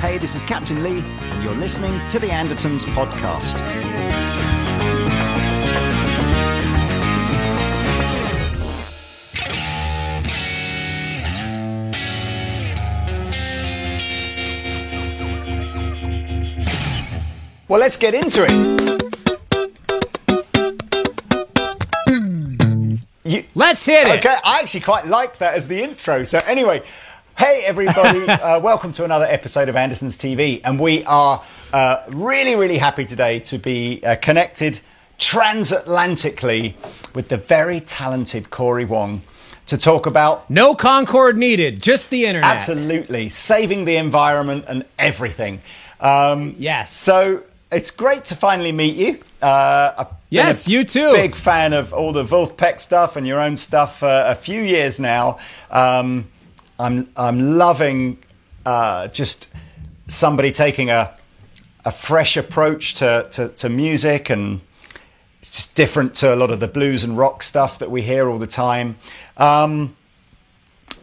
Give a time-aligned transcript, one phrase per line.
[0.00, 3.58] Hey, this is Captain Lee, and you're listening to the Andertons podcast.
[17.66, 18.78] Well, let's get into it.
[23.24, 24.20] You, Let's hit it.
[24.20, 26.24] Okay, I actually quite like that as the intro.
[26.24, 26.82] So anyway,
[27.38, 32.56] hey everybody, uh, welcome to another episode of Andertons TV, and we are uh, really,
[32.56, 34.80] really happy today to be uh, connected
[35.18, 36.74] transatlantically
[37.14, 39.22] with the very talented Cory Wong
[39.66, 42.56] to talk about No Concorde needed, just the internet.
[42.56, 45.60] absolutely saving the environment and everything.
[46.00, 46.92] Um, Yes.
[46.92, 49.20] So it's great to finally meet you.
[49.42, 51.12] Uh, Yes, you too.
[51.12, 55.00] Big fan of all the Vulfpeck stuff and your own stuff for a few years
[55.00, 55.38] now.
[55.70, 56.26] Um,
[56.78, 58.18] I'm I'm loving
[58.64, 59.52] uh, just
[60.06, 61.16] somebody taking a
[61.84, 64.60] a fresh approach to, to, to music and
[65.40, 68.28] it's just different to a lot of the blues and rock stuff that we hear
[68.28, 68.96] all the time.
[69.38, 69.96] Um,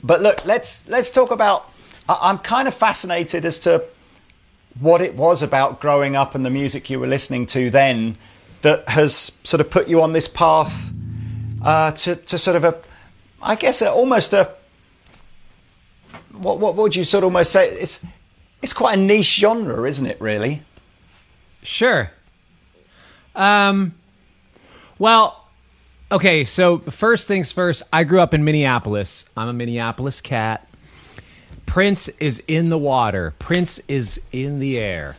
[0.04, 1.72] but look, let's let's talk about.
[2.08, 3.84] I'm kind of fascinated as to
[4.80, 8.16] what it was about growing up and the music you were listening to then
[8.62, 10.92] that has sort of put you on this path
[11.64, 12.78] uh, to to sort of a,
[13.42, 14.54] I guess, a, almost a.
[16.38, 17.70] What, what would you sort of almost say?
[17.70, 18.06] It's
[18.62, 20.20] it's quite a niche genre, isn't it?
[20.20, 20.64] Really.
[21.64, 22.12] Sure.
[23.36, 23.96] Um,
[24.98, 25.48] well,
[26.12, 29.26] okay, so first things first, I grew up in Minneapolis.
[29.36, 30.68] I'm a Minneapolis cat.
[31.66, 35.18] Prince is in the water, Prince is in the air.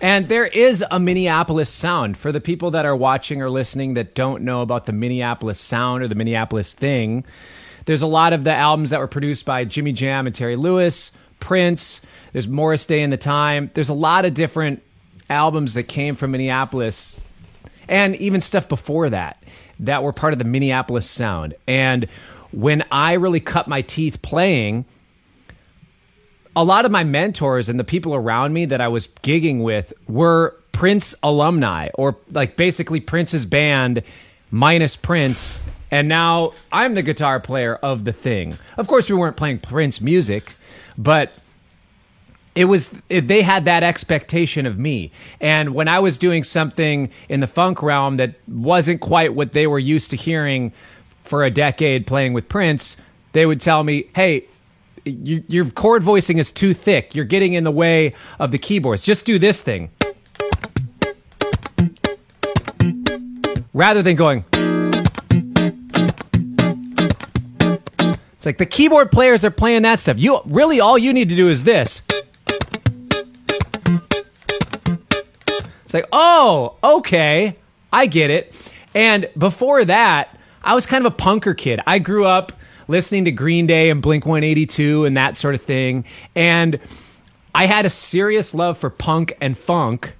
[0.00, 2.18] And there is a Minneapolis sound.
[2.18, 6.02] For the people that are watching or listening that don't know about the Minneapolis sound
[6.02, 7.24] or the Minneapolis thing,
[7.86, 11.12] there's a lot of the albums that were produced by Jimmy Jam and Terry Lewis,
[11.40, 12.00] Prince,
[12.32, 13.70] there's Morris Day and the Time.
[13.72, 14.82] There's a lot of different
[15.30, 17.20] albums that came from Minneapolis
[17.88, 19.42] and even stuff before that
[19.80, 21.54] that were part of the Minneapolis sound.
[21.66, 22.06] And
[22.52, 24.84] when I really cut my teeth playing,
[26.54, 29.92] a lot of my mentors and the people around me that I was gigging with
[30.08, 34.02] were Prince alumni or like basically Prince's band
[34.50, 35.60] minus Prince.
[35.90, 38.58] And now I'm the guitar player of the thing.
[38.76, 40.54] Of course, we weren't playing Prince music,
[40.98, 41.32] but
[42.54, 45.12] it was it, they had that expectation of me.
[45.40, 49.66] And when i was doing something in the funk realm that wasn't quite what they
[49.66, 50.72] were used to hearing
[51.22, 52.96] for a decade playing with prince
[53.32, 54.46] they would tell me hey
[55.06, 57.14] you, your chord voicing is too thick.
[57.14, 59.02] You're getting in the way of the keyboards.
[59.02, 59.90] Just do this thing.
[63.72, 64.44] Rather than going
[68.46, 71.36] it's like the keyboard players are playing that stuff you really all you need to
[71.36, 72.02] do is this
[75.86, 77.54] It's like, oh, okay,
[77.92, 78.52] I get it.
[78.92, 81.80] And before that, I was kind of a punker kid.
[81.86, 82.52] I grew up
[82.88, 86.04] listening to Green Day and Blink 182 and that sort of thing.
[86.34, 86.80] And
[87.54, 90.16] I had a serious love for punk and funk.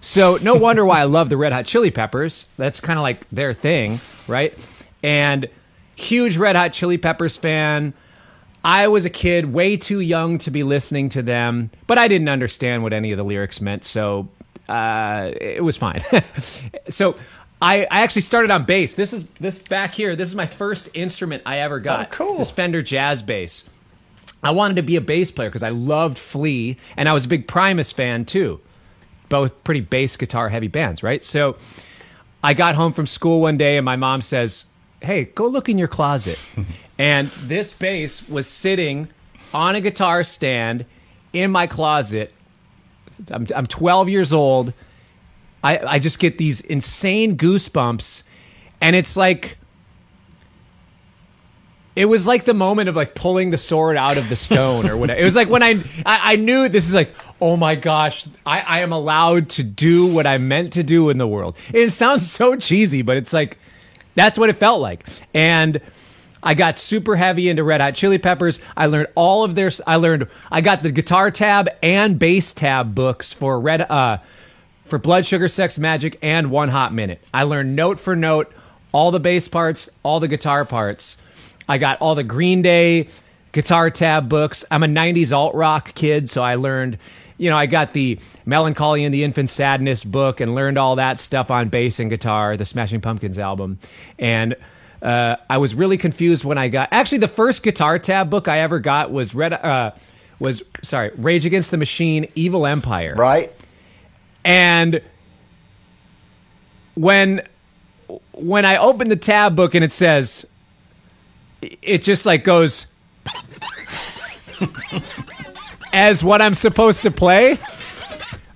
[0.00, 2.46] So no wonder why I love the Red Hot Chili Peppers.
[2.56, 4.56] That's kind of like their thing, right?
[5.02, 5.48] And
[6.02, 7.94] huge Red Hot Chili Peppers fan.
[8.64, 12.28] I was a kid, way too young to be listening to them, but I didn't
[12.28, 14.28] understand what any of the lyrics meant, so
[14.68, 16.02] uh, it was fine.
[16.88, 17.16] so
[17.60, 18.94] I, I actually started on bass.
[18.94, 20.14] This is this back here.
[20.14, 22.06] This is my first instrument I ever got.
[22.06, 22.38] Oh, cool.
[22.38, 23.68] This Fender Jazz bass.
[24.44, 27.28] I wanted to be a bass player because I loved Flea, and I was a
[27.28, 28.60] big Primus fan too.
[29.28, 31.24] Both pretty bass guitar heavy bands, right?
[31.24, 31.56] So
[32.42, 34.66] I got home from school one day, and my mom says,
[35.02, 36.38] "Hey, go look in your closet."
[36.98, 39.08] and this bass was sitting
[39.54, 40.86] on a guitar stand
[41.32, 42.32] in my closet.
[43.30, 44.72] I'm, I'm 12 years old.
[45.62, 48.24] I, I just get these insane goosebumps,
[48.80, 49.58] and it's like
[51.94, 54.96] it was like the moment of like pulling the sword out of the stone or
[54.96, 55.20] whatever.
[55.20, 58.60] It was like when I, I I knew this is like oh my gosh I
[58.60, 61.56] I am allowed to do what I meant to do in the world.
[61.72, 63.58] It sounds so cheesy, but it's like
[64.14, 65.06] that's what it felt like.
[65.34, 65.80] And
[66.42, 68.60] I got super heavy into Red Hot Chili Peppers.
[68.76, 69.70] I learned all of their.
[69.86, 70.28] I learned.
[70.50, 73.82] I got the guitar tab and bass tab books for Red.
[73.82, 74.18] Uh,
[74.84, 77.24] for Blood Sugar Sex Magik and One Hot Minute.
[77.32, 78.52] I learned note for note
[78.92, 81.16] all the bass parts, all the guitar parts.
[81.68, 83.08] I got all the Green Day
[83.52, 84.64] guitar tab books.
[84.70, 86.98] I'm a 90s alt rock kid, so I learned,
[87.42, 90.94] you know, I got the Mellon Collie and the Infinite Sadness book and learned all
[90.96, 93.80] that stuff on bass and guitar, the Smashing Pumpkins album.
[94.16, 94.54] And
[95.02, 98.60] uh, I was really confused when I got actually the first guitar tab book I
[98.60, 99.90] ever got was Red uh,
[100.38, 103.14] was sorry, Rage Against the Machine, Evil Empire.
[103.16, 103.52] Right?
[104.44, 105.02] And
[106.94, 107.42] when
[108.30, 110.46] when I open the tab book and it says
[111.60, 112.86] it just like goes
[115.92, 117.58] as what I'm supposed to play.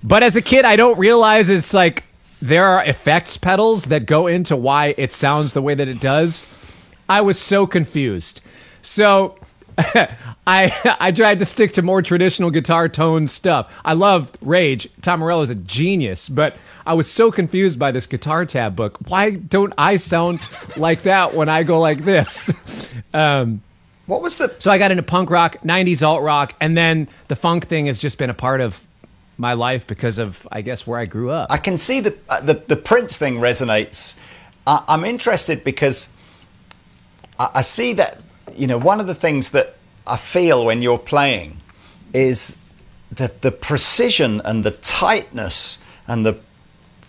[0.03, 2.03] But as a kid, I don't realize it's like
[2.41, 6.47] there are effects pedals that go into why it sounds the way that it does.
[7.09, 8.41] I was so confused.
[8.81, 9.37] So
[9.77, 13.71] I I tried to stick to more traditional guitar tone stuff.
[13.83, 14.89] I love Rage.
[15.01, 16.55] Tom Morello is a genius, but
[16.85, 18.97] I was so confused by this guitar tab book.
[19.07, 20.39] Why don't I sound
[20.77, 22.53] like that when I go like this?
[23.13, 23.61] Um,
[24.07, 27.35] What was the so I got into punk rock, 90s alt rock, and then the
[27.35, 28.87] funk thing has just been a part of
[29.37, 31.51] my life because of, I guess, where I grew up.
[31.51, 34.19] I can see the uh, the, the Prince thing resonates.
[34.65, 36.09] I, I'm interested because
[37.37, 38.21] I, I see that
[38.55, 39.75] you know one of the things that
[40.07, 41.57] I feel when you're playing
[42.13, 42.57] is
[43.11, 46.39] that the precision and the tightness and the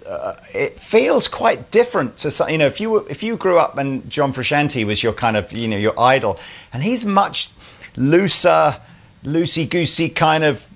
[0.09, 3.59] uh, it feels quite different to some, you know if you were, if you grew
[3.59, 6.39] up and John Frusciante was your kind of you know your idol
[6.73, 7.51] and he's much
[7.97, 8.81] looser
[9.25, 10.67] loosey goosey kind of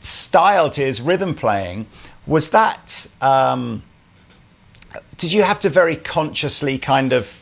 [0.00, 1.86] style to his rhythm playing
[2.26, 3.82] was that um,
[5.16, 7.38] did you have to very consciously kind of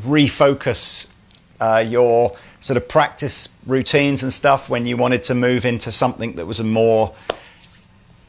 [0.00, 1.08] refocus
[1.60, 6.34] uh, your sort of practice routines and stuff when you wanted to move into something
[6.34, 7.14] that was a more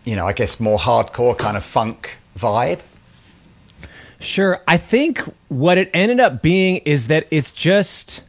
[0.06, 2.80] you know i guess more hardcore kind of funk vibe
[4.22, 4.62] Sure.
[4.68, 8.22] I think what it ended up being is that it's just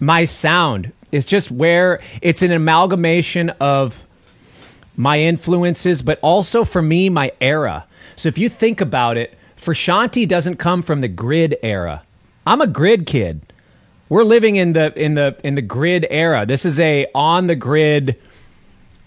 [0.00, 0.92] my sound.
[1.12, 4.06] It's just where it's an amalgamation of
[4.96, 7.86] my influences, but also for me, my era.
[8.16, 12.02] So if you think about it, Frusciante doesn't come from the grid era.
[12.44, 13.40] I'm a grid kid.
[14.08, 16.44] We're living in the in the in the grid era.
[16.44, 18.20] This is a on the grid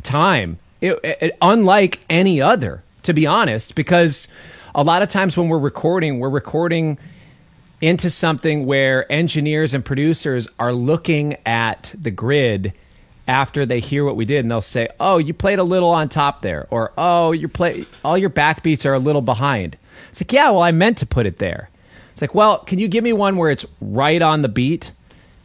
[0.01, 3.75] time, It- it- unlike any other, to be honest.
[3.75, 4.27] Because
[4.75, 6.97] a lot of times when we're recording, we're recording
[7.81, 12.73] into something where engineers and producers are looking at the grid
[13.27, 16.09] after they hear what we did and they'll say, "Oh, you played a little on
[16.09, 19.77] top there," or "Oh, you play all your backbeats are a little behind."
[20.09, 21.69] It's like, "Yeah, well, I meant to put it there."
[22.13, 24.91] It's like, "Well, can you give me one where it's right on the beat?"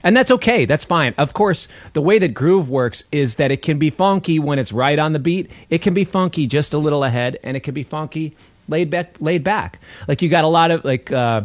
[0.02, 0.64] And that's okay.
[0.64, 1.14] That's fine.
[1.16, 4.72] Of course, the way that groove works is that it can be funky when it's
[4.72, 5.50] right on the beat.
[5.70, 8.36] It can be funky just a little ahead, and it can be funky
[8.68, 9.16] laid back.
[9.20, 9.80] Laid back.
[10.08, 11.42] Like you got a lot of like uh,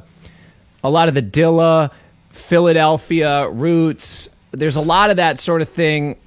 [0.83, 1.91] a lot of the Dilla,
[2.29, 4.29] Philadelphia roots.
[4.51, 6.17] There's a lot of that sort of thing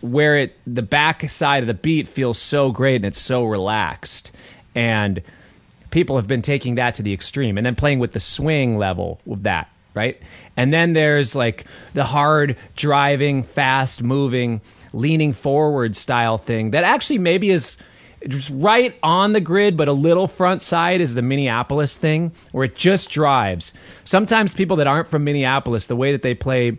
[0.00, 4.32] where it the back side of the beat feels so great and it's so relaxed
[4.74, 5.22] and
[5.90, 9.18] people have been taking that to the extreme and then playing with the swing level
[9.30, 10.20] of that right?
[10.56, 11.64] And then there's like
[11.94, 14.60] the hard driving fast moving
[14.92, 17.76] leaning forward style thing that actually maybe is
[18.28, 22.64] just right on the grid but a little front side is the minneapolis thing where
[22.64, 23.72] it just drives.
[24.04, 26.78] Sometimes people that aren't from minneapolis the way that they play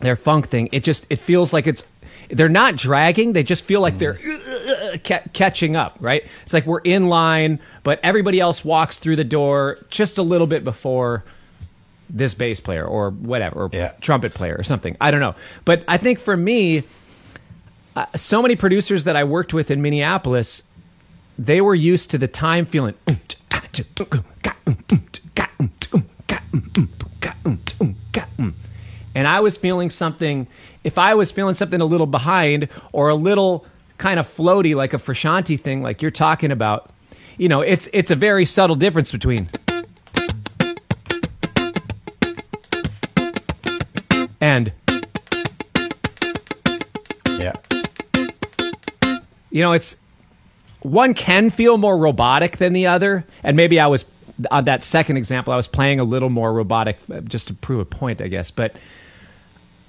[0.00, 1.84] their funk thing it just it feels like it's
[2.30, 6.24] they're not dragging they just feel like they're uh, ca- catching up right?
[6.42, 10.46] It's like we're in line but everybody else walks through the door just a little
[10.46, 11.24] bit before
[12.12, 13.92] this bass player or whatever or Yeah.
[14.00, 15.34] trumpet player or something i don't know
[15.64, 16.82] but i think for me
[17.96, 20.64] uh, so many producers that i worked with in minneapolis
[21.38, 22.94] they were used to the time feeling
[29.14, 30.46] and I was feeling something.
[30.84, 33.66] If I was feeling something a little behind or a little
[33.98, 36.90] kind of floaty, like a Frusciante thing, like you're talking about,
[37.36, 39.50] you know, it's it's a very subtle difference between.
[44.40, 44.72] And
[47.26, 47.54] yeah.
[49.50, 49.96] You know, it's
[50.82, 54.04] one can feel more robotic than the other, and maybe I was
[54.50, 57.80] on that second example, I was playing a little more robotic uh, just to prove
[57.80, 58.50] a point, I guess.
[58.50, 58.74] But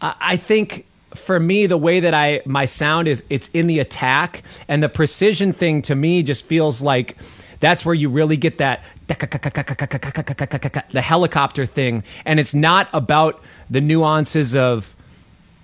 [0.01, 3.79] I I think for me, the way that I my sound is, it's in the
[3.79, 7.17] attack, and the precision thing to me just feels like
[7.62, 14.56] that's where you really get that the helicopter thing, and it's not about the nuances
[14.56, 14.96] of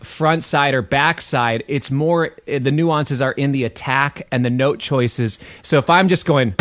[0.01, 1.63] front side or back side.
[1.68, 5.39] It's more the nuances are in the attack and the note choices.
[5.62, 6.56] So if I'm just going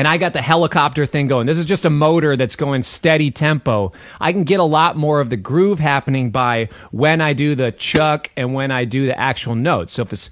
[0.00, 1.46] and I got the helicopter thing going.
[1.46, 3.92] This is just a motor that's going steady tempo.
[4.18, 7.70] I can get a lot more of the groove happening by when I do the
[7.72, 9.92] chuck and when I do the actual notes.
[9.92, 10.30] So if it's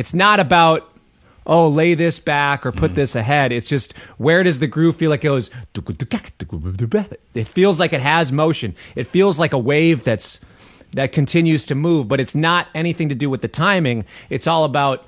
[0.00, 0.90] It's not about
[1.46, 2.94] oh lay this back or put mm.
[2.94, 3.52] this ahead.
[3.52, 5.50] It's just where does the groove feel like it goes?
[7.34, 8.74] It feels like it has motion.
[8.96, 10.40] It feels like a wave that's
[10.92, 14.06] that continues to move, but it's not anything to do with the timing.
[14.30, 15.06] It's all about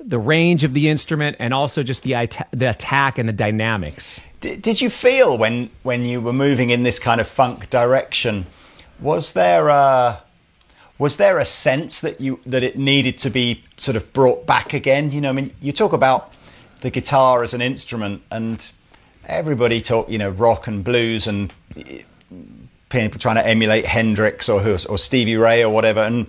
[0.00, 2.14] the range of the instrument and also just the
[2.52, 4.18] the attack and the dynamics.
[4.40, 8.46] Did, did you feel when when you were moving in this kind of funk direction?
[8.98, 10.22] Was there a
[10.98, 14.72] was there a sense that you that it needed to be sort of brought back
[14.72, 15.10] again?
[15.10, 16.34] You know, I mean, you talk about
[16.80, 18.70] the guitar as an instrument, and
[19.26, 21.52] everybody talk, you know, rock and blues and
[22.88, 26.00] people trying to emulate Hendrix or or Stevie Ray or whatever.
[26.00, 26.26] And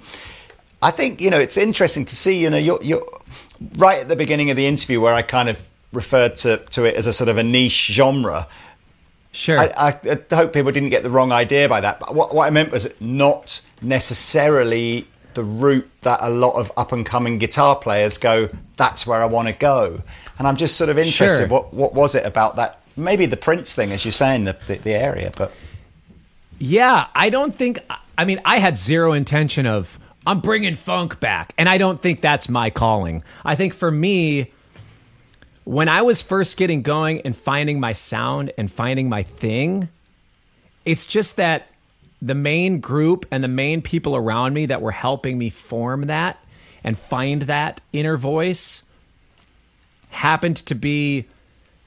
[0.82, 2.42] I think you know it's interesting to see.
[2.42, 3.06] You know, you're, you're
[3.78, 5.62] right at the beginning of the interview where I kind of
[5.94, 8.48] referred to to it as a sort of a niche genre.
[9.38, 9.60] Sure.
[9.60, 12.00] I, I, I hope people didn't get the wrong idea by that.
[12.00, 16.92] But what, what I meant was not necessarily the route that a lot of up
[16.92, 18.50] and coming guitar players go.
[18.78, 20.02] That's where I want to go.
[20.40, 21.42] And I'm just sort of interested.
[21.42, 21.48] Sure.
[21.48, 22.82] What what was it about that?
[22.96, 25.52] Maybe the Prince thing, as you're saying, the the, the area, but.
[26.58, 27.78] Yeah, I don't think.
[28.18, 32.22] I mean, I had zero intention of I'm bringing funk back, and I don't think
[32.22, 33.24] that's my calling.
[33.46, 34.52] I think for me,
[35.68, 39.90] when I was first getting going and finding my sound and finding my thing,
[40.86, 41.68] it's just that
[42.22, 46.40] the main group and the main people around me that were helping me form that
[46.86, 48.84] and find that inner voice
[50.10, 51.26] happened to be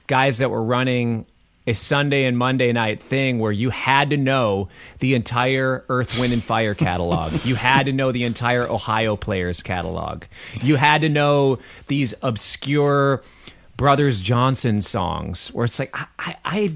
[0.05, 1.25] guys that were running
[1.65, 4.69] a Sunday and Monday night thing where you had to know
[4.99, 7.45] the entire Earth, Wind, and Fire catalog.
[7.45, 10.25] you had to know the entire Ohio Players catalog.
[10.61, 11.57] You had to know
[11.87, 13.23] these obscure
[13.77, 16.73] Brothers Johnson songs where it's like, I, I,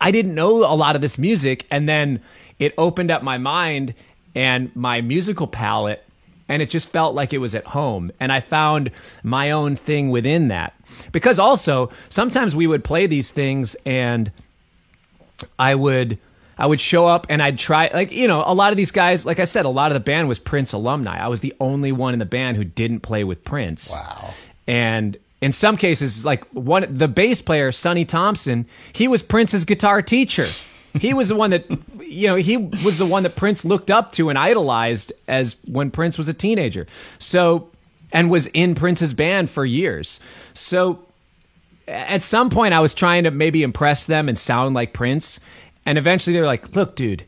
[0.00, 1.66] I didn't know a lot of this music.
[1.70, 2.20] And then
[2.58, 3.94] it opened up my mind
[4.34, 6.04] and my musical palette
[6.48, 8.90] and it just felt like it was at home and i found
[9.22, 10.74] my own thing within that
[11.10, 14.30] because also sometimes we would play these things and
[15.58, 16.18] i would
[16.58, 19.24] i would show up and i'd try like you know a lot of these guys
[19.24, 21.92] like i said a lot of the band was prince alumni i was the only
[21.92, 24.34] one in the band who didn't play with prince Wow.
[24.66, 30.02] and in some cases like one the bass player sonny thompson he was prince's guitar
[30.02, 30.46] teacher
[30.98, 31.64] he was the one that
[32.00, 35.90] you know he was the one that prince looked up to and idolized as when
[35.90, 36.86] prince was a teenager
[37.18, 37.68] so
[38.12, 40.20] and was in prince's band for years
[40.52, 41.04] so
[41.86, 45.40] at some point i was trying to maybe impress them and sound like prince
[45.84, 47.24] and eventually they were like look dude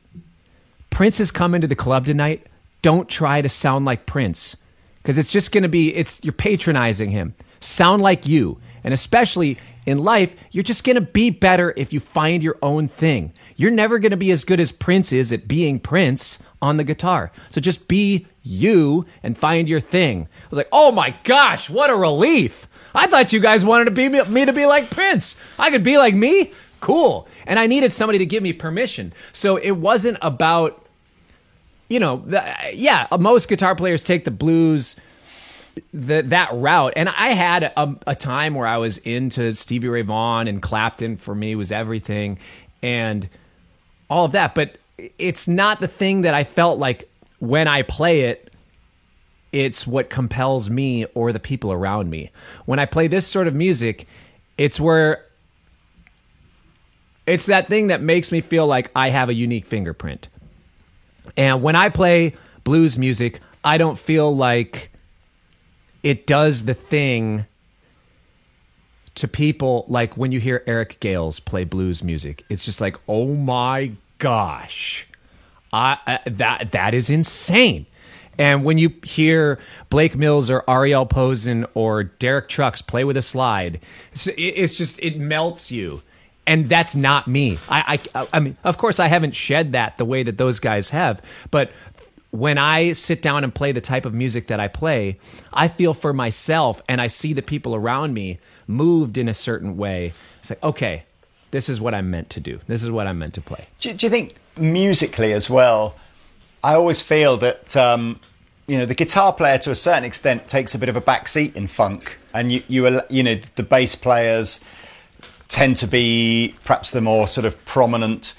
[0.96, 2.46] Prince is coming to the club tonight.
[2.80, 4.56] Don't try to sound like Prince
[5.02, 7.34] because it's just going to be it's you're patronizing him.
[7.66, 8.60] Sound like you.
[8.84, 12.86] And especially in life, you're just going to be better if you find your own
[12.86, 13.32] thing.
[13.56, 16.84] You're never going to be as good as Prince is at being Prince on the
[16.84, 17.32] guitar.
[17.50, 20.28] So just be you and find your thing.
[20.44, 23.90] I was like, "Oh my gosh, what a relief." I thought you guys wanted to
[23.90, 25.34] be me to be like Prince.
[25.58, 26.52] I could be like me?
[26.80, 27.26] Cool.
[27.46, 29.12] And I needed somebody to give me permission.
[29.32, 30.86] So it wasn't about
[31.88, 34.96] you know, the, yeah, most guitar players take the blues
[35.92, 36.92] that route.
[36.96, 41.16] And I had a, a time where I was into Stevie Ray Vaughan and Clapton
[41.16, 42.38] for me was everything
[42.82, 43.28] and
[44.08, 44.54] all of that.
[44.54, 44.78] But
[45.18, 48.52] it's not the thing that I felt like when I play it,
[49.52, 52.30] it's what compels me or the people around me.
[52.64, 54.06] When I play this sort of music,
[54.58, 55.24] it's where
[57.26, 60.28] it's that thing that makes me feel like I have a unique fingerprint.
[61.36, 64.90] And when I play blues music, I don't feel like
[66.06, 67.46] it does the thing
[69.16, 72.44] to people like when you hear Eric Gales play blues music.
[72.48, 75.08] It's just like, "Oh my gosh.
[75.72, 77.86] I, I that that is insane."
[78.38, 79.58] And when you hear
[79.90, 83.80] Blake Mills or Ariel Posen or Derek Trucks play with a slide,
[84.12, 86.02] it's, just it melts you
[86.46, 87.58] and that's not me.
[87.68, 90.90] I, I, I mean, of course, I haven't shed that the way that those guys
[90.90, 91.20] have,
[91.50, 91.72] but
[92.38, 95.18] when I sit down and play the type of music that I play,
[95.52, 99.76] I feel for myself and I see the people around me moved in a certain
[99.76, 100.12] way.
[100.40, 101.04] It's like, okay,
[101.50, 102.60] this is what I'm meant to do.
[102.66, 103.66] This is what I'm meant to play.
[103.78, 105.96] Do, do you think musically as well?
[106.62, 108.20] I always feel that um,
[108.66, 111.28] you know the guitar player to a certain extent takes a bit of a back
[111.28, 114.64] seat in funk, and you you you know the bass players
[115.48, 118.34] tend to be perhaps the more sort of prominent.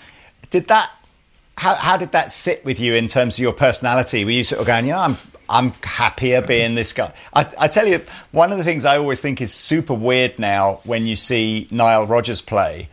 [0.50, 0.92] Did that?
[1.58, 4.24] How, how did that sit with you in terms of your personality?
[4.24, 5.18] Were you sort of going, yeah, I'm
[5.50, 7.14] I'm happier being this guy.
[7.34, 10.82] I, I tell you, one of the things I always think is super weird now
[10.84, 12.90] when you see Nile Rodgers play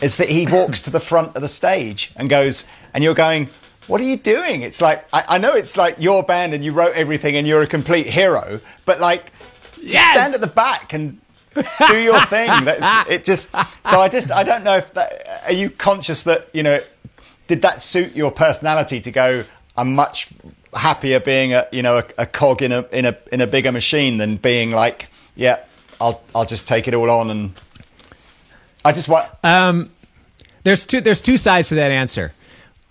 [0.00, 3.50] is that he walks to the front of the stage and goes, and you're going,
[3.88, 4.62] what are you doing?
[4.62, 7.62] It's like I, I, know it's like your band and you wrote everything and you're
[7.62, 9.32] a complete hero, but like
[9.80, 10.12] just yes!
[10.12, 11.20] stand at the back and
[11.88, 12.46] do your thing.
[12.64, 13.24] That's it.
[13.24, 13.50] Just
[13.84, 16.80] so I just I don't know if that are you conscious that you know
[17.46, 19.44] did that suit your personality to go?
[19.76, 20.28] I'm much
[20.74, 23.72] happier being a you know a, a cog in a in a in a bigger
[23.72, 25.58] machine than being like yeah
[26.00, 27.52] I'll I'll just take it all on and
[28.84, 29.30] I just want.
[29.44, 29.90] Um,
[30.64, 32.32] there's two there's two sides to that answer.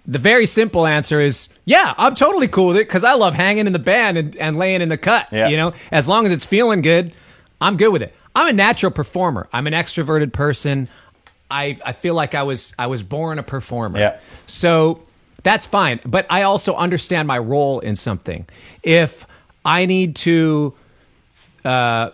[0.05, 3.67] The very simple answer is, yeah, I'm totally cool with it because I love hanging
[3.67, 5.27] in the band and, and laying in the cut.
[5.31, 5.49] Yeah.
[5.49, 7.13] You know, as long as it's feeling good,
[7.59, 8.15] I'm good with it.
[8.35, 9.47] I'm a natural performer.
[9.53, 10.89] I'm an extroverted person.
[11.51, 13.99] I I feel like I was I was born a performer.
[13.99, 14.19] Yeah.
[14.47, 15.03] So
[15.43, 15.99] that's fine.
[16.05, 18.47] But I also understand my role in something.
[18.83, 19.25] If
[19.65, 20.73] I need to,
[21.65, 22.11] uh,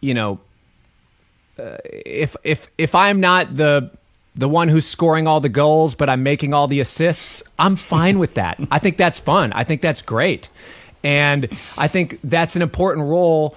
[0.00, 0.40] you know,
[1.58, 3.90] uh, if if if I'm not the
[4.36, 8.18] the one who's scoring all the goals, but I'm making all the assists, I'm fine
[8.18, 8.60] with that.
[8.70, 9.52] I think that's fun.
[9.52, 10.48] I think that's great.
[11.02, 13.56] And I think that's an important role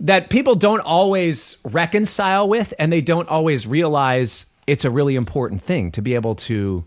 [0.00, 5.62] that people don't always reconcile with and they don't always realize it's a really important
[5.62, 6.84] thing to be able to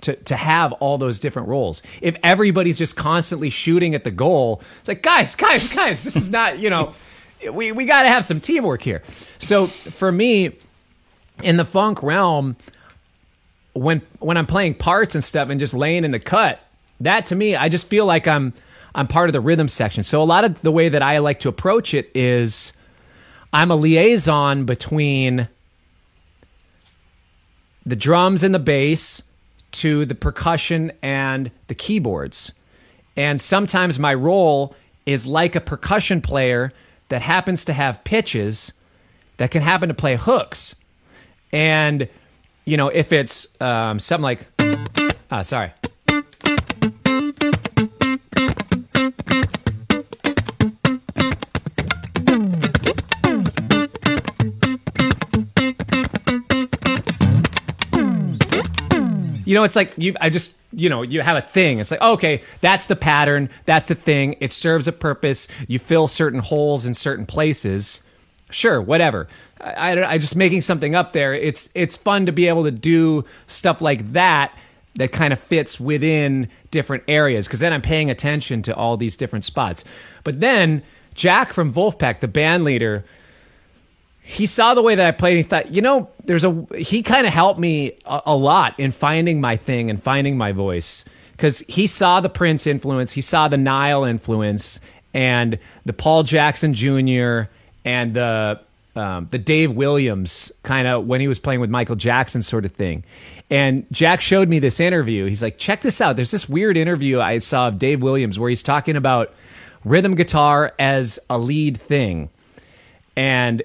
[0.00, 1.82] to to have all those different roles.
[2.00, 6.30] If everybody's just constantly shooting at the goal, it's like guys, guys, guys, this is
[6.30, 6.94] not, you know,
[7.52, 9.02] we we got to have some teamwork here.
[9.38, 10.58] So for me
[11.42, 12.56] in the funk realm
[13.72, 16.60] when when I'm playing parts and stuff and just laying in the cut,
[17.00, 18.52] that to me I just feel like I'm
[18.94, 20.02] I'm part of the rhythm section.
[20.02, 22.72] So a lot of the way that I like to approach it is
[23.52, 25.48] I'm a liaison between
[27.86, 29.22] the drums and the bass
[29.72, 32.52] to the percussion and the keyboards.
[33.16, 34.74] And sometimes my role
[35.06, 36.72] is like a percussion player
[37.08, 38.72] that happens to have pitches
[39.36, 40.74] that can happen to play hooks.
[41.52, 42.08] And,
[42.64, 44.46] you know, if it's um, something like,
[45.30, 45.72] ah, sorry.
[59.50, 60.14] You know, it's like you.
[60.20, 61.80] I just you know you have a thing.
[61.80, 63.50] It's like okay, that's the pattern.
[63.64, 64.36] That's the thing.
[64.38, 65.48] It serves a purpose.
[65.66, 68.00] You fill certain holes in certain places.
[68.52, 69.26] Sure, whatever.
[69.60, 71.34] I, I, I just making something up there.
[71.34, 74.56] It's it's fun to be able to do stuff like that
[74.94, 79.16] that kind of fits within different areas because then I'm paying attention to all these
[79.16, 79.82] different spots.
[80.22, 80.84] But then
[81.14, 83.04] Jack from Vulfpeck, the band leader,
[84.30, 85.32] he saw the way that I played.
[85.32, 86.66] And he thought, you know, there's a.
[86.78, 90.52] He kind of helped me a, a, lot in finding my thing and finding my
[90.52, 94.78] voice because he saw the Prince influence, he saw the Nile influence,
[95.12, 97.50] and the Paul Jackson Jr.
[97.84, 98.60] and the
[98.94, 102.72] um, the Dave Williams kind of when he was playing with Michael Jackson sort of
[102.72, 103.02] thing.
[103.50, 105.26] And Jack showed me this interview.
[105.26, 106.14] He's like, check this out.
[106.14, 109.34] There's this weird interview I saw of Dave Williams where he's talking about
[109.84, 112.28] rhythm guitar as a lead thing.
[113.16, 113.62] And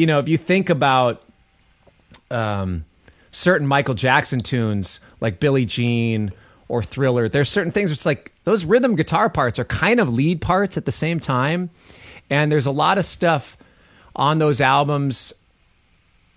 [0.00, 1.22] you know, if you think about
[2.30, 2.86] um,
[3.30, 6.32] certain Michael Jackson tunes like Billie Jean
[6.68, 10.40] or Thriller, there's certain things it's like those rhythm guitar parts are kind of lead
[10.40, 11.68] parts at the same time.
[12.30, 13.58] And there's a lot of stuff
[14.16, 15.34] on those albums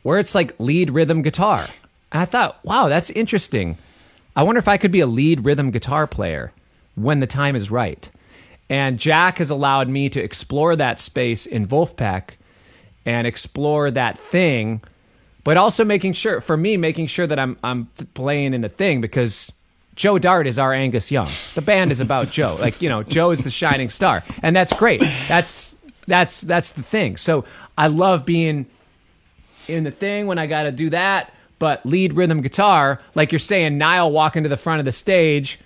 [0.02, 1.66] where it's like lead rhythm guitar.
[2.12, 3.78] And I thought, wow, that's interesting.
[4.36, 6.52] I wonder if I could be a lead rhythm guitar player
[6.96, 8.10] when the time is right.
[8.70, 12.32] And Jack has allowed me to explore that space in Vulfpeck
[13.06, 14.82] and explore that thing,
[15.44, 19.02] but also making sure for me making sure that I'm I'm playing in the thing
[19.02, 19.52] because
[19.96, 21.30] Joe Dart is our Angus Young.
[21.56, 22.58] The band is about Joe.
[22.64, 24.24] Like, you know, Joe is the shining star.
[24.42, 25.02] And that's great.
[25.28, 25.76] That's
[26.08, 27.18] that's that's the thing.
[27.18, 27.46] So
[27.78, 28.68] I love being
[29.68, 33.40] in the thing when I got to do that, but lead rhythm guitar, like you're
[33.40, 35.60] saying, Nile walking to the front of the stage,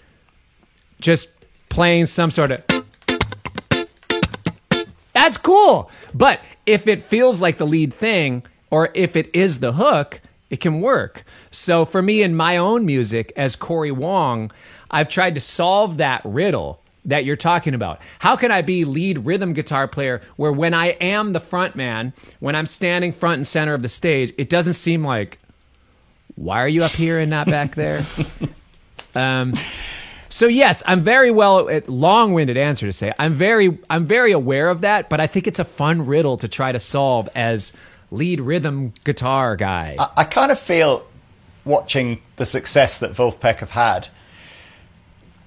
[1.00, 1.30] just
[1.70, 2.64] playing some sort of.
[5.14, 5.92] That's cool.
[6.14, 10.60] But if it feels like the lead thing or if it is the hook, it
[10.60, 11.24] can work.
[11.50, 14.52] So for me in my own music as Cory Wong,
[14.92, 18.02] I've tried to solve that riddle that you're talking about.
[18.20, 22.14] How can I be lead rhythm guitar player where when I am the front man,
[22.40, 25.40] when I'm standing front and center of the stage, it doesn't seem like
[26.36, 28.06] why are you up here and not back there?
[29.16, 29.54] um,
[30.38, 33.12] so yes, I'm very well uh, long-winded answer to say.
[33.18, 36.48] I'm very I'm very aware of that, but I think it's a fun riddle to
[36.48, 37.74] try to solve as
[38.12, 39.96] lead rhythm guitar guy.
[39.98, 41.08] I, I kind of feel
[41.66, 44.10] watching the success that Vulfpeck have had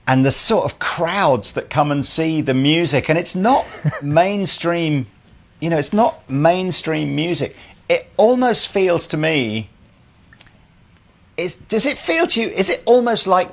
[0.09, 3.65] and the sort of crowds that come and see the music and it's not
[4.03, 5.07] mainstream
[5.61, 7.57] you know it's not mainstream music
[7.89, 9.71] it almost feels to me
[11.37, 13.51] is does it feel to you is it almost like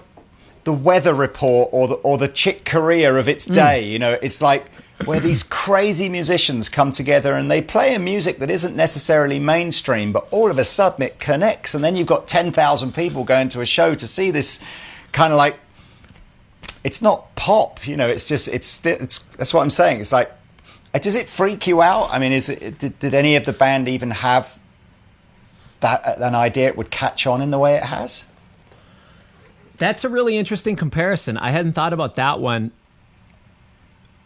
[0.68, 3.86] the weather report or the or the Chick Corea of its day.
[3.86, 3.90] Mm.
[3.90, 4.66] You know, it's like
[5.06, 10.12] where these crazy musicians come together and they play a music that isn't necessarily mainstream,
[10.12, 13.48] but all of a sudden it connects, and then you've got ten thousand people going
[13.48, 14.62] to a show to see this
[15.14, 15.56] kind of like.
[16.84, 18.10] It's not pop, you know.
[18.10, 20.02] It's just it's, it's that's what I'm saying.
[20.02, 20.30] It's like,
[20.92, 22.10] does it freak you out?
[22.12, 24.60] I mean, is it did, did any of the band even have
[25.80, 28.28] that an idea it would catch on in the way it has?
[29.78, 31.38] That's a really interesting comparison.
[31.38, 32.72] I hadn't thought about that one.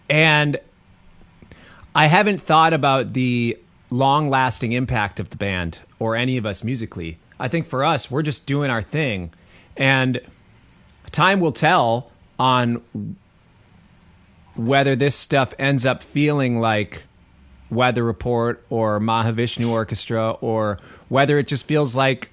[0.09, 0.57] And
[1.93, 3.57] I haven't thought about the
[3.89, 7.17] long lasting impact of the band or any of us musically.
[7.39, 9.33] I think for us, we're just doing our thing.
[9.75, 10.21] And
[11.11, 12.81] time will tell on
[14.55, 17.03] whether this stuff ends up feeling like
[17.69, 22.31] Weather Report or Mahavishnu Orchestra or whether it just feels like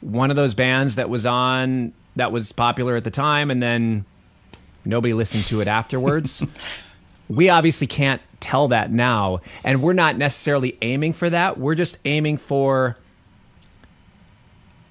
[0.00, 4.04] one of those bands that was on that was popular at the time and then
[4.84, 6.42] nobody listened to it afterwards.
[7.28, 11.58] we obviously can't tell that now and we're not necessarily aiming for that.
[11.58, 12.96] We're just aiming for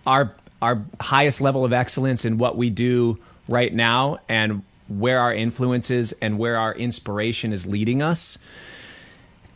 [0.06, 5.34] our our highest level of excellence in what we do right now and where our
[5.34, 8.38] influences and where our inspiration is leading us.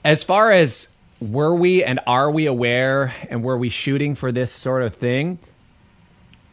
[0.06, 4.52] As far as were we and are we aware and were we shooting for this
[4.52, 5.40] sort of thing?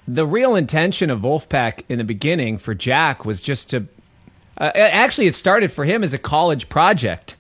[0.09, 3.87] The real intention of Vulfpeck in the beginning for Jack was just to.
[4.59, 7.37] Uh, actually, it started for him as a college project,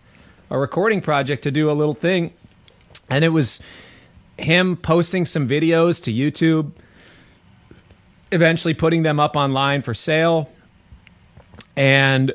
[0.49, 2.33] a recording project to do a little thing.
[3.11, 3.61] And it was
[4.39, 6.73] him posting some videos to YouTube,
[8.33, 10.51] eventually putting them up online for sale.
[11.77, 12.33] And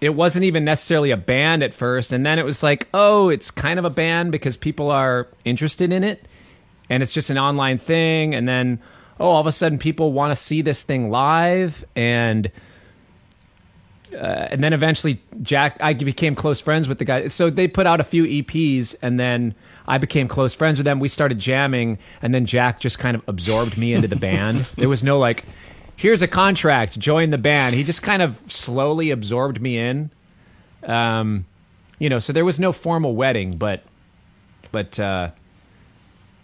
[0.00, 2.12] it wasn't even necessarily a band at first.
[2.12, 5.92] And then it was like, oh, it's kind of a band because people are interested
[5.92, 6.26] in it
[6.90, 8.80] and it's just an online thing and then
[9.20, 12.50] oh all of a sudden people want to see this thing live and
[14.14, 17.28] uh, and then eventually Jack I became close friends with the guy.
[17.28, 19.54] So they put out a few EPs and then
[19.86, 21.00] I became close friends with them.
[21.00, 24.66] We started jamming and then Jack just kind of absorbed me into the band.
[24.76, 25.44] There was no like
[25.96, 27.74] here's a contract join the band.
[27.74, 30.10] He just kind of slowly absorbed me in.
[30.84, 31.46] Um
[31.98, 33.82] you know so there was no formal wedding but
[34.72, 35.30] but uh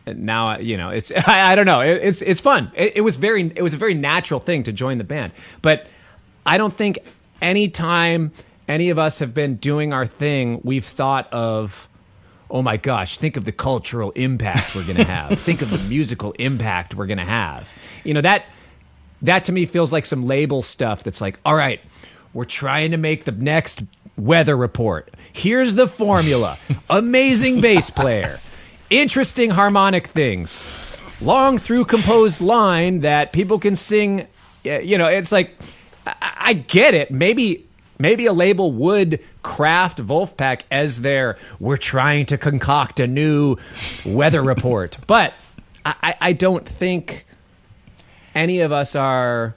[0.06, 2.70] now you know it's I, I don't know it, it's it's fun.
[2.74, 5.86] It, it, was very it was a very natural thing to join the band, but
[6.44, 6.98] I don't think
[7.40, 8.32] any time
[8.68, 11.88] any of us have been doing our thing, we've thought of.
[12.50, 15.40] Oh my gosh, think of the cultural impact we're going to have.
[15.40, 17.68] think of the musical impact we're going to have.
[18.04, 18.44] You know, that
[19.22, 21.80] that to me feels like some label stuff that's like, all right,
[22.32, 23.82] we're trying to make the next
[24.16, 25.12] weather report.
[25.32, 26.58] Here's the formula.
[26.90, 28.38] Amazing bass player
[28.90, 30.64] interesting harmonic things,
[31.20, 34.26] long through composed line that people can sing.
[34.64, 35.54] Eh, you know, it's like
[36.06, 37.10] I, I get it.
[37.10, 37.66] Maybe
[37.98, 43.56] maybe a label would craft Vulfpeck as their we're trying to concoct a new
[44.04, 45.34] weather report, but
[45.84, 47.26] I, I don't think
[48.34, 49.54] any of us are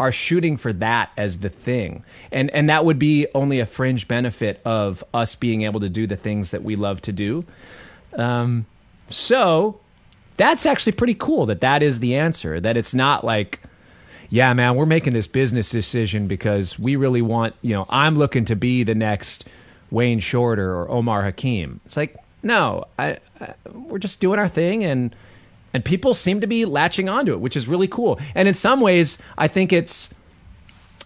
[0.00, 2.02] are shooting for that as the thing.
[2.32, 6.06] And and that would be only a fringe benefit of us being able to do
[6.06, 7.44] the things that we love to do.
[8.14, 8.64] Um,
[9.10, 9.78] so
[10.38, 12.58] that's actually pretty cool that that is the answer.
[12.60, 13.60] That it's not like,
[14.30, 18.46] yeah, man, we're making this business decision because we really want, you know, I'm looking
[18.46, 19.44] to be the next
[19.90, 21.80] Wayne Shorter or Omar Hakim.
[21.84, 25.14] It's like, no, I, I we're just doing our thing and
[25.72, 28.18] and people seem to be latching onto it, which is really cool.
[28.34, 30.10] And in some ways, I think it's.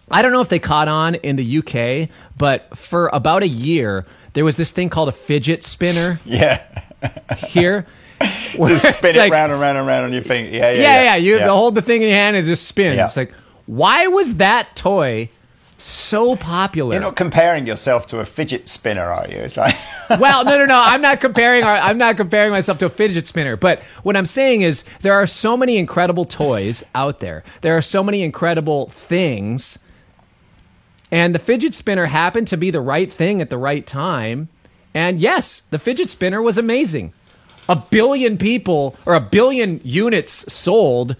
[0.09, 4.05] I don't know if they caught on in the UK, but for about a year,
[4.33, 6.19] there was this thing called a fidget spinner.
[6.25, 6.63] Yeah.
[7.47, 7.87] here.
[8.55, 10.49] Just spin it like, round and round and round on your finger.
[10.49, 10.81] Yeah, yeah, yeah.
[10.81, 11.15] Yeah, yeah.
[11.15, 11.47] You yeah.
[11.47, 12.95] hold the thing in your hand and it just spins.
[12.95, 13.05] Yeah.
[13.05, 13.33] It's like,
[13.65, 15.29] why was that toy
[15.77, 16.93] so popular.
[16.93, 19.37] You're not comparing yourself to a fidget spinner, are you?
[19.37, 19.75] It's like
[20.19, 20.79] Well, no, no, no.
[20.79, 23.57] I'm not comparing our, I'm not comparing myself to a fidget spinner.
[23.57, 27.43] But what I'm saying is there are so many incredible toys out there.
[27.61, 29.77] There are so many incredible things.
[31.11, 34.49] And the fidget spinner happened to be the right thing at the right time.
[34.93, 37.13] And yes, the fidget spinner was amazing.
[37.67, 41.15] A billion people or a billion units sold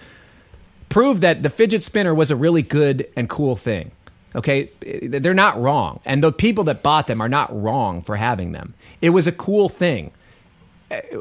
[0.90, 3.92] proved that the fidget spinner was a really good and cool thing.
[4.36, 8.52] Okay, they're not wrong, and the people that bought them are not wrong for having
[8.52, 8.74] them.
[9.02, 10.12] It was a cool thing.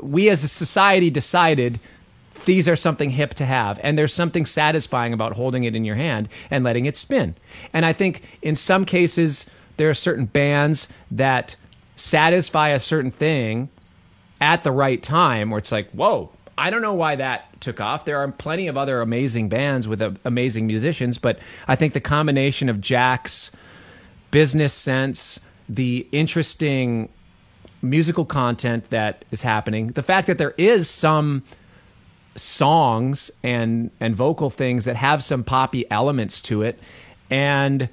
[0.03, 1.79] We as a society decided
[2.45, 5.95] these are something hip to have, and there's something satisfying about holding it in your
[5.95, 7.37] hand and letting it spin.
[7.73, 9.47] And I think in some cases
[9.77, 11.57] there are certain bands that
[11.97, 13.69] satisfy a certain thing
[14.41, 18.05] at the right time, where it's like, whoa, I don't know why that took off.
[18.05, 22.01] There are plenty of other amazing bands with uh, amazing musicians, but I think the
[22.01, 23.51] combination of Jack's
[24.31, 27.09] business sense, the interesting
[27.83, 31.43] musical content that is happening, the fact that there is some
[32.37, 36.79] songs and and vocal things that have some poppy elements to it
[37.31, 37.89] and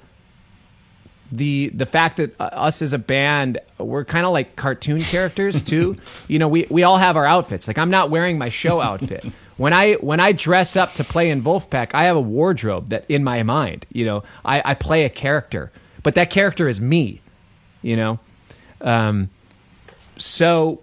[1.32, 5.62] the the fact that uh, us as a band we're kind of like cartoon characters
[5.72, 5.96] too.
[6.28, 7.66] You know we we all have our outfits.
[7.66, 9.24] Like i'm not wearing my show outfit.
[9.56, 13.04] When i when i dress up to play in Vulfpeck i have a wardrobe that
[13.08, 15.72] in my mind you know i i play a character.
[16.02, 17.20] But that character is me
[17.80, 18.20] you know?
[18.80, 19.30] Um
[20.18, 20.80] so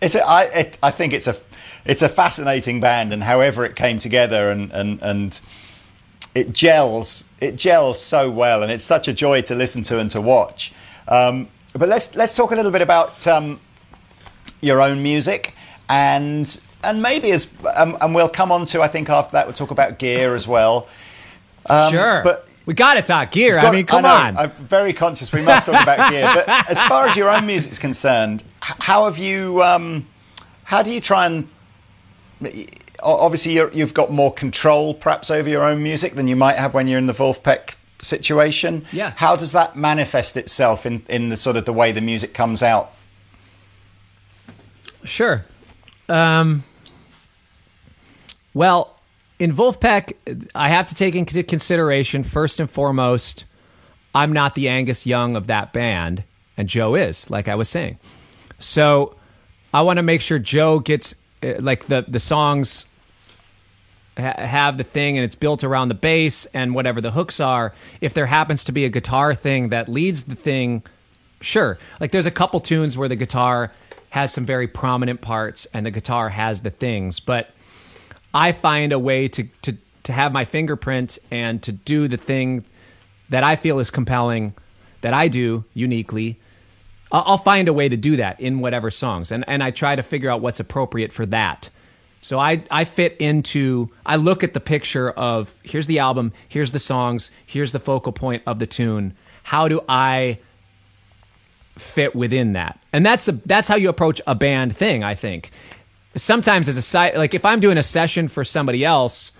[0.00, 1.36] it's a, I, it, I think it's a
[1.84, 5.40] it's a fascinating band, and however it came together, and and and
[6.36, 10.10] it gels it gels so well, and it's such a joy to listen to and
[10.10, 10.72] to watch.
[11.08, 13.58] Um, but let's let's talk a little bit about um,
[14.60, 15.54] your own music
[15.88, 19.54] and and maybe as um, and we'll come on to I think after that we'll
[19.54, 20.88] talk about gear as well.
[21.70, 23.54] Um, sure, but we got to talk gear.
[23.54, 24.36] Got, I mean, come I on.
[24.36, 26.30] I'm very conscious we must talk about gear.
[26.34, 29.62] But as far as your own music is concerned, how have you?
[29.62, 30.06] Um,
[30.64, 31.48] how do you try and
[33.02, 36.74] obviously you have got more control perhaps over your own music than you might have
[36.74, 38.84] when you're in the Vulfpeck situation.
[38.92, 39.12] Yeah.
[39.16, 42.62] How does that manifest itself in, in the sort of the way the music comes
[42.62, 42.92] out?
[45.04, 45.44] Sure.
[46.08, 46.64] Um,
[48.54, 48.98] well,
[49.38, 50.14] in Vulfpeck,
[50.54, 53.44] I have to take into consideration first and foremost,
[54.14, 56.24] I'm not the Angus Young of that band,
[56.56, 57.98] and Joe is, like I was saying.
[58.58, 59.16] So
[59.74, 61.14] I want to make sure Joe gets
[61.46, 62.86] Uh, like the the songs
[64.16, 67.72] ha- have the thing and it's built around the bass and whatever the hooks are.
[68.00, 70.82] If there happens to be a guitar thing that leads the thing,
[71.40, 71.78] sure.
[72.00, 73.72] Like there's a couple tunes where the guitar
[74.10, 77.50] has some very prominent parts and the guitar has the things, but
[78.34, 82.64] I find a way to to to have my fingerprint and to do the thing
[83.28, 84.54] that I feel is compelling
[85.00, 86.38] that I do uniquely
[87.12, 90.02] I'll find a way to do that in whatever songs, and and I try to
[90.02, 91.70] figure out what's appropriate for that.
[92.20, 96.72] So I I fit into I look at the picture of here's the album, here's
[96.72, 99.14] the songs, here's the focal point of the tune.
[99.44, 100.40] How do I
[101.76, 102.80] fit within that?
[102.92, 105.04] And that's the that's how you approach a band thing.
[105.04, 105.50] I think
[106.16, 109.32] sometimes as a side like if I'm doing a session for somebody else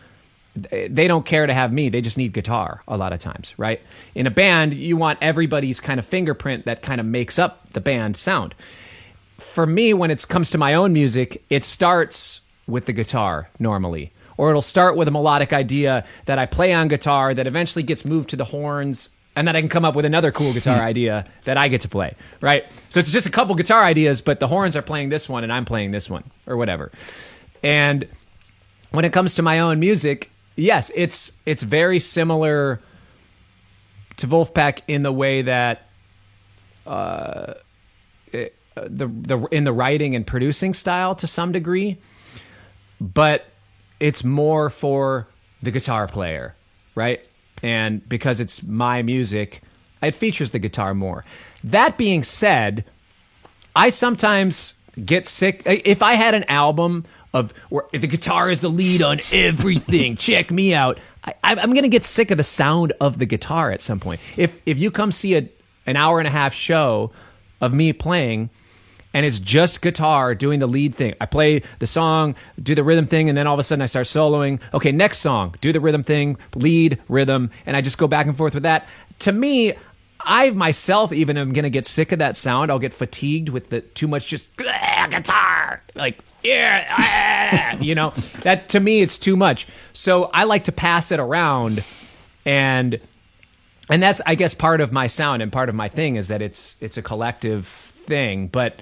[0.56, 1.88] they don't care to have me.
[1.88, 3.80] They just need guitar a lot of times, right?
[4.14, 7.80] In a band, you want everybody's kind of fingerprint that kind of makes up the
[7.80, 8.54] band sound.
[9.38, 14.12] For me, when it comes to my own music, it starts with the guitar normally,
[14.38, 18.04] or it'll start with a melodic idea that I play on guitar that eventually gets
[18.04, 19.10] moved to the horns.
[19.36, 20.84] And then I can come up with another cool guitar hmm.
[20.84, 22.64] idea that I get to play, right?
[22.88, 25.52] So it's just a couple guitar ideas, but the horns are playing this one and
[25.52, 26.90] I'm playing this one, or whatever.
[27.62, 28.08] And
[28.92, 32.80] when it comes to my own music, yes, it's it's very similar
[34.16, 35.88] to Vulfpeck in the way that
[36.86, 37.54] uh,
[38.32, 41.98] it, the the in the writing and producing style to some degree,
[43.00, 43.46] but
[44.00, 45.28] it's more for
[45.62, 46.56] the guitar player,
[46.94, 47.28] right?
[47.62, 49.62] And because it's my music,
[50.02, 51.24] it features the guitar more.
[51.64, 52.84] That being said,
[53.74, 57.04] I sometimes get sick if I had an album
[57.37, 60.16] of where the guitar is the lead on everything.
[60.29, 60.99] Check me out.
[61.22, 64.20] I, am going to get sick of the sound of the guitar at some point.
[64.37, 65.49] If if you come see a
[65.87, 67.12] an hour and a half show
[67.61, 68.51] of me playing
[69.12, 71.14] and it's just guitar doing the lead thing.
[71.20, 73.87] I play the song, do the rhythm thing, and then all of a sudden I
[73.87, 74.61] start soloing.
[74.75, 78.37] Okay, next song, do the rhythm thing, lead, rhythm, and I just go back and
[78.37, 78.88] forth with that.
[79.20, 79.72] To me,
[80.20, 82.70] I myself even am going to get sick of that sound.
[82.70, 85.83] I'll get fatigued with the too much just guitar.
[85.94, 88.11] Like yeah, ah, you know,
[88.42, 89.66] that to me it's too much.
[89.92, 91.85] So I like to pass it around
[92.44, 93.00] and
[93.88, 96.42] and that's I guess part of my sound and part of my thing is that
[96.42, 98.81] it's it's a collective thing, but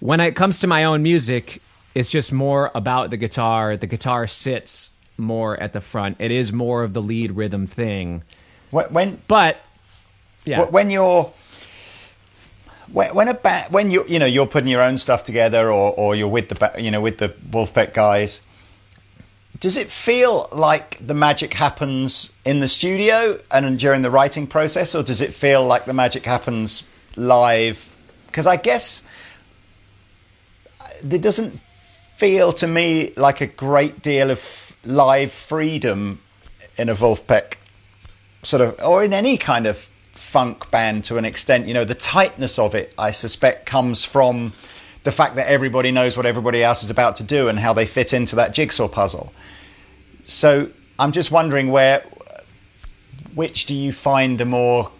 [0.00, 1.62] when it comes to my own music,
[1.94, 3.76] it's just more about the guitar.
[3.76, 6.16] The guitar sits more at the front.
[6.18, 8.22] It is more of the lead rhythm thing.
[8.70, 9.58] What When, but
[10.46, 10.64] yeah.
[10.64, 11.32] when you're
[12.90, 15.92] when, when a ba- when you you know you're putting your own stuff together or
[15.92, 18.42] or you're with the ba- you know with the Vulfpeck guys
[19.60, 24.94] does it feel like the magic happens in the studio and during the writing process
[24.94, 29.02] or does it feel like the magic happens live because i guess
[30.80, 31.58] uh, it doesn't
[32.16, 36.20] feel to me like a great deal of live freedom
[36.76, 37.54] in a Vulfpeck
[38.42, 39.88] sort of or in any kind of
[40.36, 41.66] funk band to an extent.
[41.66, 44.52] You know, the tightness of it, I suspect, comes from
[45.02, 47.86] the fact that everybody knows what everybody else is about to do and how they
[47.86, 49.32] fit into that jigsaw puzzle.
[50.24, 52.04] So I'm just wondering where,
[53.34, 54.92] which do you find a more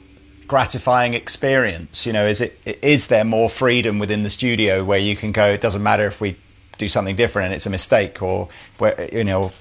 [0.46, 2.06] gratifying experience?
[2.06, 5.48] You know, is it is there more freedom within the studio where you can go?
[5.48, 6.38] It doesn't matter if we
[6.78, 9.52] do something different and it's a mistake, or where you know,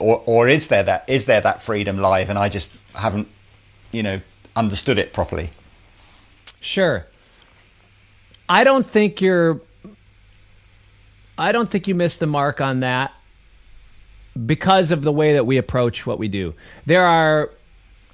[0.00, 2.30] or or is there that is there that freedom live?
[2.30, 3.28] And I just haven't,
[3.92, 4.20] you know,
[4.56, 5.50] understood it properly.
[6.60, 7.06] Sure.
[8.48, 9.60] I don't think you're
[11.38, 13.14] I don't think you missed the mark on that
[14.46, 16.54] because of the way that we approach what we do.
[16.84, 17.50] There are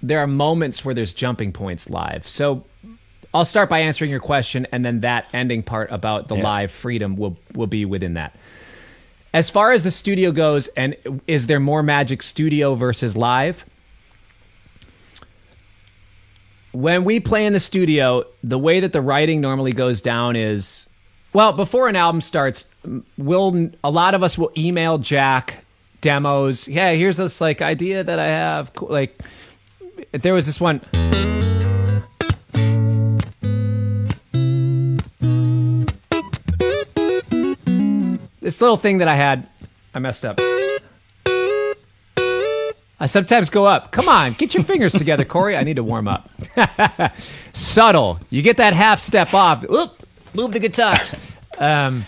[0.02, 2.28] there are moments where there's jumping points live.
[2.28, 2.64] So
[3.34, 6.44] I'll start by answering your question and then that ending part about the yeah.
[6.44, 8.36] live freedom will will be within that.
[9.34, 10.96] As far as the studio goes and
[11.26, 13.64] is there more magic studio versus live?
[16.76, 20.86] When we play in the studio, the way that the writing normally goes down is
[21.32, 22.68] well, before an album starts,
[23.16, 25.64] we'll a lot of us will email Jack
[26.02, 26.68] demos.
[26.68, 28.72] Yeah, here's this like idea that I have.
[28.82, 29.18] Like,
[30.12, 30.82] there was this one.
[38.42, 39.48] This little thing that I had,
[39.94, 40.38] I messed up.
[42.98, 43.92] I sometimes go up.
[43.92, 45.56] Come on, get your fingers together, Cory.
[45.56, 46.30] I need to warm up.
[47.52, 48.18] Subtle.
[48.30, 49.68] You get that half step off.
[49.70, 50.96] Oop, move the guitar.
[51.58, 52.04] Um,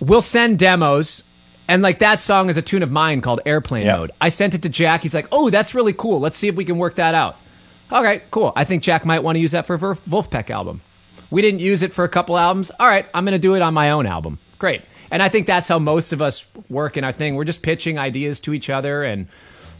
[0.00, 1.22] we'll send demos
[1.68, 3.98] and like that song is a tune of mine called Airplane yep.
[3.98, 4.10] Mode.
[4.20, 5.02] I sent it to Jack.
[5.02, 6.20] He's like, "Oh, that's really cool.
[6.20, 7.36] Let's see if we can work that out."
[7.90, 8.52] All right, cool.
[8.56, 10.82] I think Jack might want to use that for a Vulfpeck album.
[11.30, 12.70] We didn't use it for a couple albums.
[12.78, 14.38] All right, I'm going to do it on my own album.
[14.58, 14.82] Great.
[15.14, 17.36] And I think that's how most of us work in our thing.
[17.36, 19.28] We're just pitching ideas to each other and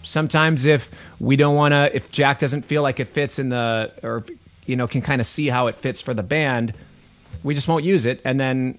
[0.05, 3.93] sometimes if we don't want to if Jack doesn't feel like it fits in the
[4.05, 4.25] or
[4.65, 6.73] you know can kind of see how it fits for the band,
[7.43, 8.79] we just won't use it and then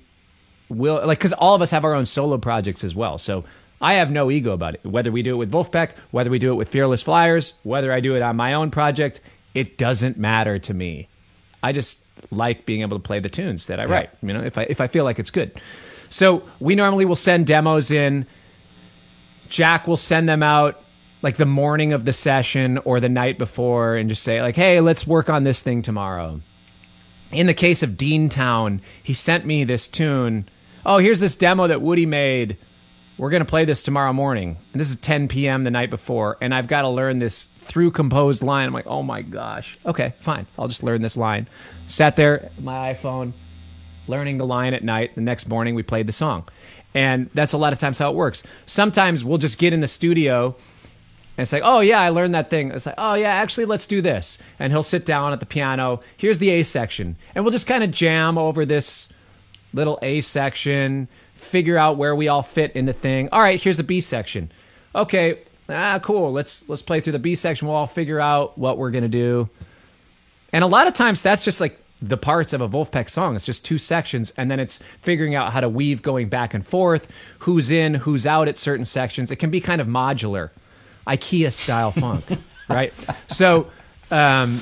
[0.69, 3.17] we'll like because all of us have our own solo projects as well.
[3.17, 3.43] So
[3.81, 4.85] I have no ego about it.
[4.85, 7.99] Whether we do it with Vulfpeck, whether we do it with Fearless Flyers, whether I
[7.99, 9.19] do it on my own project,
[9.53, 11.09] it doesn't matter to me.
[11.61, 14.09] I just like being able to play the tunes that I write.
[14.21, 15.51] You know, if I if I feel like it's good.
[16.09, 18.25] So we normally will send demos in.
[19.49, 20.81] Jack will send them out
[21.21, 24.81] like the morning of the session or the night before and just say like, "Hey,
[24.81, 26.41] let's work on this thing tomorrow."
[27.31, 30.47] In the case of Deantown, he sent me this tune
[30.85, 32.57] oh, here's this demo that Woody made.
[33.17, 34.57] We're going to play this tomorrow morning.
[34.71, 35.63] And this is 10 p.m.
[35.63, 36.37] the night before.
[36.41, 38.67] And I've got to learn this through composed line.
[38.67, 39.73] I'm like, oh my gosh.
[39.85, 40.47] Okay, fine.
[40.59, 41.47] I'll just learn this line.
[41.87, 43.33] Sat there, my iPhone,
[44.07, 45.15] learning the line at night.
[45.15, 46.47] The next morning, we played the song.
[46.93, 48.43] And that's a lot of times how it works.
[48.65, 50.55] Sometimes we'll just get in the studio
[51.37, 52.71] and like, oh yeah, I learned that thing.
[52.71, 54.37] It's like, oh yeah, actually, let's do this.
[54.57, 56.01] And he'll sit down at the piano.
[56.15, 59.09] Here's the A section, and we'll just kind of jam over this
[59.73, 63.27] little A section, figure out where we all fit in the thing.
[63.31, 64.51] All right, here's the B section.
[64.93, 66.31] Okay, ah, cool.
[66.31, 67.67] Let's let's play through the B section.
[67.67, 69.49] We'll all figure out what we're gonna do.
[70.53, 73.35] And a lot of times that's just like the parts of a Vulfpeck song.
[73.35, 76.65] It's just two sections, and then it's figuring out how to weave going back and
[76.65, 77.07] forth,
[77.39, 79.31] who's in, who's out at certain sections.
[79.31, 80.49] It can be kind of modular,
[81.07, 82.25] IKEA style funk,
[82.69, 82.93] right?
[83.27, 83.71] So,
[84.11, 84.61] um,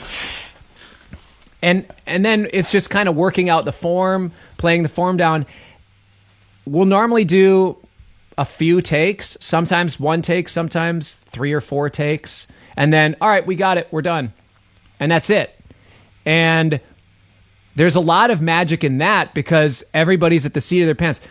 [1.62, 4.32] and and then it's just kind of working out the form
[4.63, 5.46] playing the form down.
[6.65, 7.76] We'll normally do
[8.38, 13.46] a few takes, sometimes one take, sometimes three or four takes, and then, all right,
[13.46, 14.32] we got it, we're done.
[15.02, 15.54] And that's it.
[16.26, 16.80] And
[17.76, 21.22] there's a lot of magic in that because everybody's at the seat of their pants.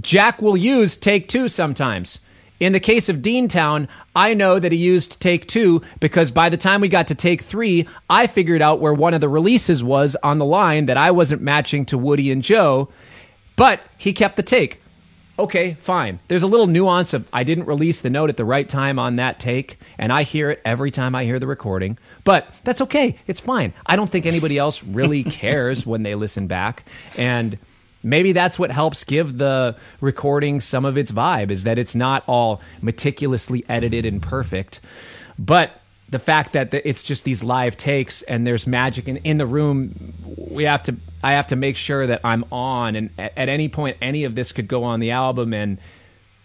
[0.00, 2.20] Jack will use take two sometimes.
[2.58, 6.56] In the case of Deantown, I know that he used take two because by the
[6.56, 10.16] time we got to take three, I figured out where one of the releases was
[10.22, 12.88] on the line that I wasn't matching to Woody and Joe,
[13.56, 14.80] but he kept the take.
[15.38, 16.18] Okay, fine.
[16.28, 19.16] There's a little nuance of I didn't release the note at the right time on
[19.16, 23.18] that take, and I hear it every time I hear the recording, but that's okay.
[23.26, 23.74] It's fine.
[23.84, 26.84] I don't think anybody else really cares when they listen back.
[27.18, 27.58] And
[28.02, 32.22] maybe that's what helps give the recording some of its vibe is that it's not
[32.26, 34.80] all meticulously edited and perfect
[35.38, 39.46] but the fact that it's just these live takes and there's magic in, in the
[39.46, 40.96] room we have to
[41.26, 44.34] i have to make sure that i'm on and at, at any point any of
[44.34, 45.78] this could go on the album and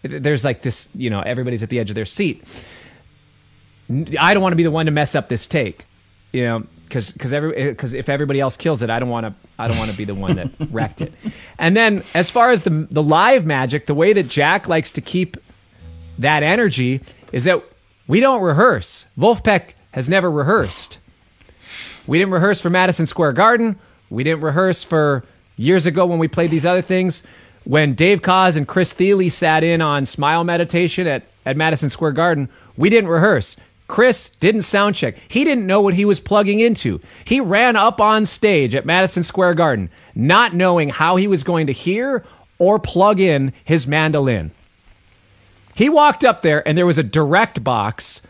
[0.03, 2.43] there's like this you know everybody's at the edge of their seat
[4.19, 5.86] i don't want to be the one to mess up this take
[6.32, 9.34] you know because because every because if everybody else kills it, I don't want to
[9.57, 11.13] I don't want to be the one that wrecked it.
[11.57, 15.01] And then as far as the the live magic, the way that Jack likes to
[15.01, 15.38] keep
[16.19, 16.99] that energy
[17.32, 17.63] is that
[18.07, 19.05] we don't rehearse.
[19.17, 20.99] Vulfpeck has never rehearsed.
[22.07, 23.79] We didn't rehearse for Madison Square Garden.
[24.12, 25.24] We didn't rehearse for
[25.55, 27.24] years ago when we played these other things,
[27.64, 32.12] when Dave Koz and Chris Thile sat in on Smile Meditation at, at Madison Square
[32.14, 33.55] Garden, we didn't rehearse.
[33.88, 35.16] Chris didn't sound check.
[35.28, 36.99] He didn't know what he was plugging into.
[37.26, 41.68] He ran up on stage at Madison Square Garden, not knowing how he was going
[41.68, 42.24] to hear
[42.57, 44.51] or plug in his mandolin.
[45.76, 48.22] He walked up there and there was a direct box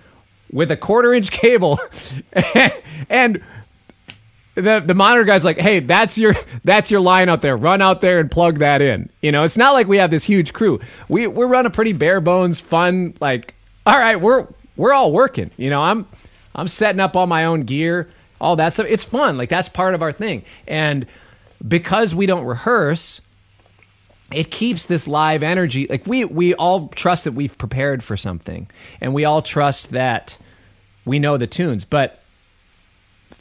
[0.52, 1.80] with a quarter inch cable
[3.10, 3.42] and
[4.56, 7.56] the the monitor guy's like, "Hey, that's your that's your line out there.
[7.56, 10.24] Run out there and plug that in." You know, it's not like we have this
[10.24, 10.80] huge crew.
[11.08, 13.14] We we run a pretty bare bones, fun.
[13.22, 15.52] Like, all right, we're we're all working.
[15.58, 16.08] You know, I'm
[16.54, 18.88] I'm setting up all my own gear, all that stuff.
[18.90, 19.38] It's fun.
[19.38, 20.44] Like that's part of our thing.
[20.68, 21.06] And
[21.66, 23.22] because we don't rehearse,
[24.34, 25.88] it keeps this live energy.
[25.88, 30.38] Like we we all trust that we've prepared for something, and we all trust that
[31.06, 31.86] we know the tunes.
[31.86, 32.22] But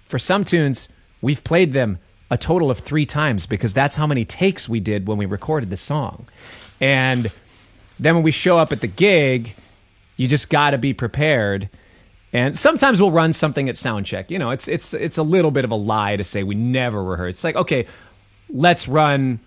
[0.04, 0.88] for some tunes
[1.22, 1.98] We've played them
[2.30, 5.70] a total of three times because that's how many takes we did when we recorded
[5.70, 6.26] the song.
[6.80, 7.30] And
[7.98, 9.54] then when we show up at the gig,
[10.16, 11.68] you just got to be prepared.
[12.32, 14.30] And sometimes we'll run something at sound check.
[14.30, 17.02] You know, it's it's it's a little bit of a lie to say we never
[17.02, 17.36] rehearse.
[17.36, 17.86] It's like, okay,
[18.48, 19.40] let's run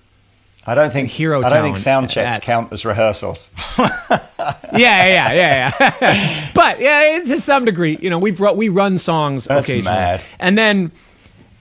[0.66, 3.52] I don't think Hero I don't think sound checks at- count as rehearsals.
[3.80, 4.20] yeah,
[4.74, 5.72] yeah, yeah,
[6.02, 6.52] yeah.
[6.56, 10.22] but yeah, to some degree, you know, we've we run songs That's occasionally, mad.
[10.40, 10.92] and then,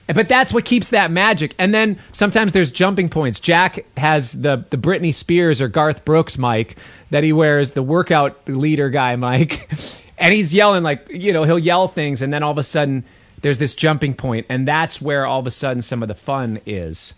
[0.07, 1.55] but that's what keeps that magic.
[1.57, 3.39] And then sometimes there's jumping points.
[3.39, 6.77] Jack has the the Britney Spears or Garth Brooks mic
[7.09, 9.69] that he wears, the workout leader guy mic,
[10.17, 13.05] and he's yelling like you know he'll yell things, and then all of a sudden
[13.41, 16.59] there's this jumping point, and that's where all of a sudden some of the fun
[16.65, 17.13] is.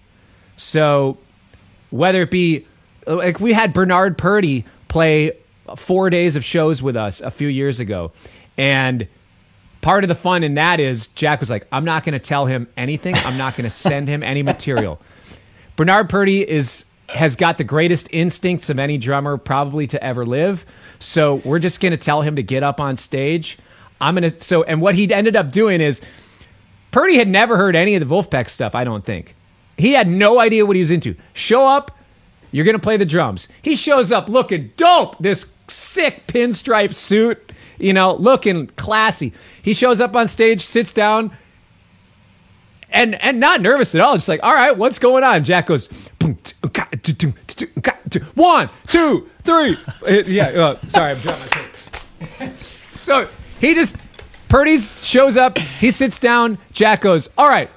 [0.58, 1.18] So
[1.90, 2.68] whether it be
[3.08, 5.38] like we had Bernard Purdie play
[5.76, 8.12] four days of shows with us a few years ago,
[8.58, 9.08] and
[9.86, 12.48] part of the fun in that is Jack was like, "I'm not going to tell
[12.48, 13.14] him anything.
[13.18, 15.00] I'm not going to send him any material."
[15.76, 20.66] Bernard Purdie is has got the greatest instincts of any drummer probably to ever live.
[20.98, 23.60] So we're just going to tell him to get up on stage.
[24.02, 26.02] I'm going to so and what he ended up doing is
[26.90, 29.36] Purdie had never heard any of the Vulfpeck stuff, I don't think.
[29.78, 31.16] He had no idea what he was into.
[31.34, 31.96] Show up,
[32.52, 33.48] you're going to play the drums.
[33.62, 39.34] He shows up looking dope, this sick pinstripe suit, you know, looking classy.
[39.62, 41.32] He shows up on stage, sits down,
[42.90, 44.16] and and not nervous at all.
[44.16, 45.44] Just like, all right, what's going on?
[45.44, 45.88] Jack goes,
[46.20, 46.54] t-
[48.36, 49.78] one, two, three.
[50.08, 51.48] Uh, Yeah, uh, sorry, I'm dropping my
[52.40, 52.54] tape.
[53.02, 53.28] So
[53.62, 53.98] he just
[54.50, 55.60] Purdie shows up.
[55.60, 56.58] He sits down.
[56.72, 57.70] Jack goes, all right,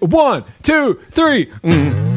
[0.00, 2.13] one, two, three." Mm.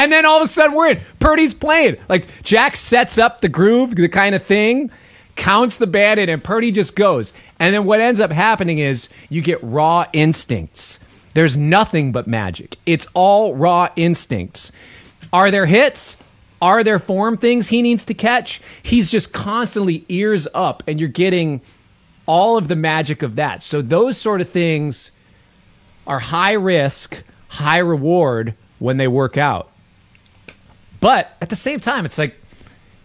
[0.00, 1.00] And then all of a sudden we're in.
[1.18, 1.98] Purdie's playing.
[2.08, 4.90] Like Jack sets up the groove, the kind of thing,
[5.36, 7.34] counts the band in, and Purdy just goes.
[7.58, 11.00] And then what ends up happening is you get raw instincts.
[11.34, 12.78] There's nothing but magic.
[12.86, 14.72] It's all raw instincts.
[15.34, 16.16] Are there hits?
[16.62, 18.62] Are there form things he needs to catch?
[18.82, 21.60] He's just constantly ears up, and you're getting
[22.24, 23.62] all of the magic of that.
[23.62, 25.12] So those sort of things
[26.06, 29.70] are high risk, high reward when they work out.
[31.00, 32.36] But at the same time, it's like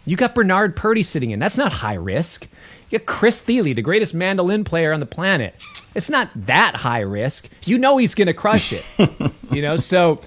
[0.05, 1.39] you got Bernard Purdie sitting in.
[1.39, 2.47] That's not high risk.
[2.89, 5.63] You got Chris Thile, the greatest mandolin player on the planet.
[5.95, 7.49] It's not that high risk.
[7.63, 8.83] You know he's going to crush it.
[9.51, 10.19] you know, so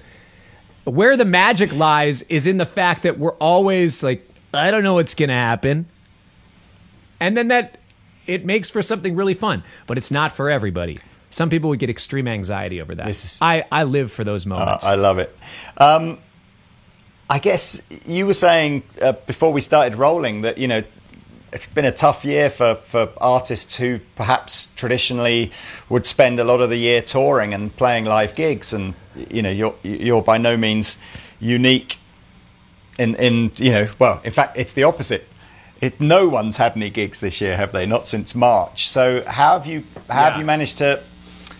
[0.83, 4.95] where the magic lies is in the fact that we're always like, I don't know
[4.95, 5.85] what's going to happen.
[7.19, 7.77] And then that
[8.27, 10.99] it makes for something really fun, but it's not for everybody.
[11.29, 13.07] Some people would get extreme anxiety over that.
[13.07, 14.85] Is- I, I live for those Uh, moments.
[14.85, 15.35] I love it.
[15.77, 16.17] Um,
[17.29, 20.83] I guess you were saying uh, before we started rolling that you know
[21.53, 25.51] it's been a tough year for, for artists who perhaps traditionally
[25.89, 28.95] would spend a lot of the year touring and playing live gigs, and
[29.29, 30.97] you know you're you're by no means
[31.39, 31.97] unique
[32.97, 35.27] in in you know well in fact it's the opposite.
[35.81, 37.85] It, no one's had any gigs this year, have they?
[37.85, 38.89] Not since March.
[38.89, 41.01] So how have you how have you managed to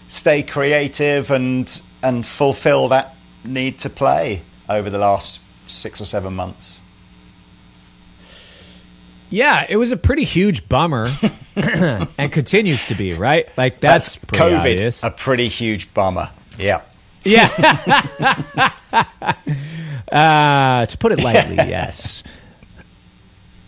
[0.08, 3.16] stay creative and and fulfill that
[3.46, 5.40] need to play over the last
[5.70, 6.82] six or seven months?
[9.30, 11.08] Yeah, it was a pretty huge bummer,
[11.56, 13.48] and continues to be right.
[13.58, 15.04] Like that's, pretty COVID, obvious.
[15.04, 16.32] a pretty huge bummer.
[16.58, 16.82] Yeah.
[17.24, 17.48] Yeah.
[20.12, 22.24] uh, to put it lightly, yes.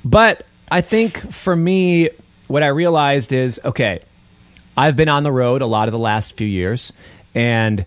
[0.03, 2.09] But I think for me,
[2.47, 3.99] what I realized is okay,
[4.75, 6.91] I've been on the road a lot of the last few years,
[7.35, 7.85] and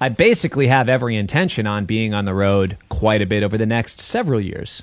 [0.00, 3.66] I basically have every intention on being on the road quite a bit over the
[3.66, 4.82] next several years.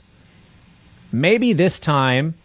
[1.12, 2.36] Maybe this time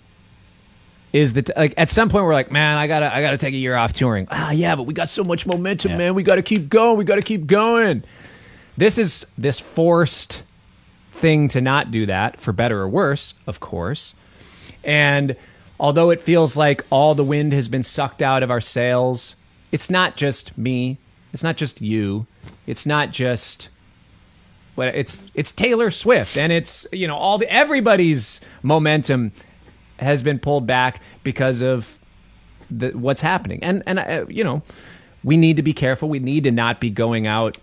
[1.13, 3.59] is that like at some point we're like, man, I gotta I gotta take a
[3.59, 4.27] year off touring.
[4.31, 5.99] Ah, yeah, but we got so much momentum, Yeah.
[5.99, 6.15] man.
[6.15, 6.97] We got to keep going.
[6.97, 8.05] We got to keep going.
[8.79, 10.43] This is this forced
[11.13, 14.15] thing to not do that for better or worse, of course.
[14.83, 15.37] And
[15.79, 19.37] although it feels like all the wind has been sucked out of our sails,
[19.71, 20.97] it's not just me.
[21.35, 22.27] It's not just you.
[22.73, 23.69] It's not just
[24.77, 29.33] what it's it's Taylor Swift and it's you know all the everybody's momentum
[29.99, 31.99] has been pulled back because of
[32.71, 33.63] the, what's happening.
[33.63, 34.63] And and uh, you know,
[35.23, 36.09] we need to be careful.
[36.09, 37.59] We need to not be going out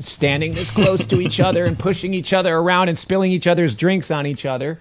[0.00, 3.76] standing this close to each other and pushing each other around and spilling each other's
[3.76, 4.80] drinks on each other.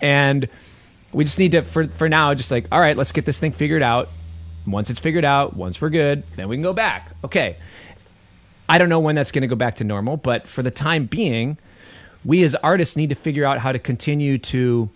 [0.00, 0.48] And
[1.12, 3.52] we just need to for for now just like, all right, let's get this thing
[3.52, 4.08] figured out.
[4.66, 7.10] Once it's figured out, once we're good, then we can go back.
[7.22, 7.56] Okay.
[8.68, 11.06] I don't know when that's going to go back to normal, but for the time
[11.06, 11.58] being,
[12.24, 14.88] we as artists need to figure out how to continue to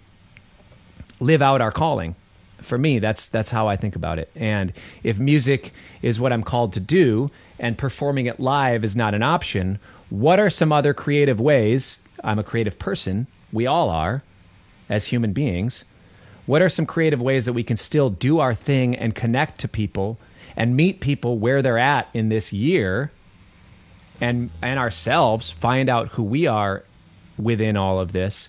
[1.20, 2.14] live out our calling.
[2.58, 4.30] For me, that's that's how I think about it.
[4.34, 9.14] And if music is what I'm called to do and performing it live is not
[9.14, 9.78] an option,
[10.10, 12.00] what are some other creative ways?
[12.24, 13.26] I'm a creative person.
[13.52, 14.22] We all are
[14.88, 15.84] as human beings.
[16.46, 19.68] What are some creative ways that we can still do our thing and connect to
[19.68, 20.18] people
[20.56, 23.12] and meet people where they're at in this year
[24.20, 26.84] and and ourselves find out who we are
[27.38, 28.48] within all of this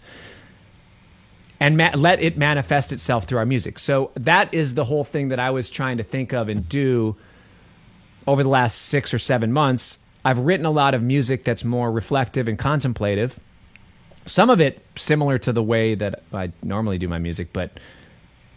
[1.59, 3.77] and ma- let it manifest itself through our music.
[3.79, 7.17] So that is the whole thing that I was trying to think of and do
[8.25, 9.99] over the last 6 or 7 months.
[10.23, 13.39] I've written a lot of music that's more reflective and contemplative.
[14.25, 17.71] Some of it similar to the way that I normally do my music, but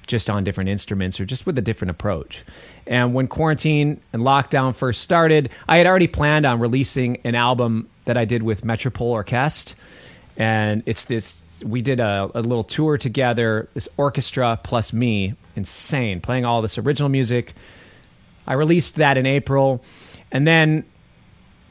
[0.07, 2.45] just on different instruments or just with a different approach.
[2.87, 7.89] And when quarantine and lockdown first started, I had already planned on releasing an album
[8.05, 9.75] that I did with Metropole Orkest.
[10.37, 16.21] And it's this, we did a, a little tour together, this orchestra plus me, insane,
[16.21, 17.55] playing all this original music.
[18.47, 19.85] I released that in April.
[20.33, 20.85] And then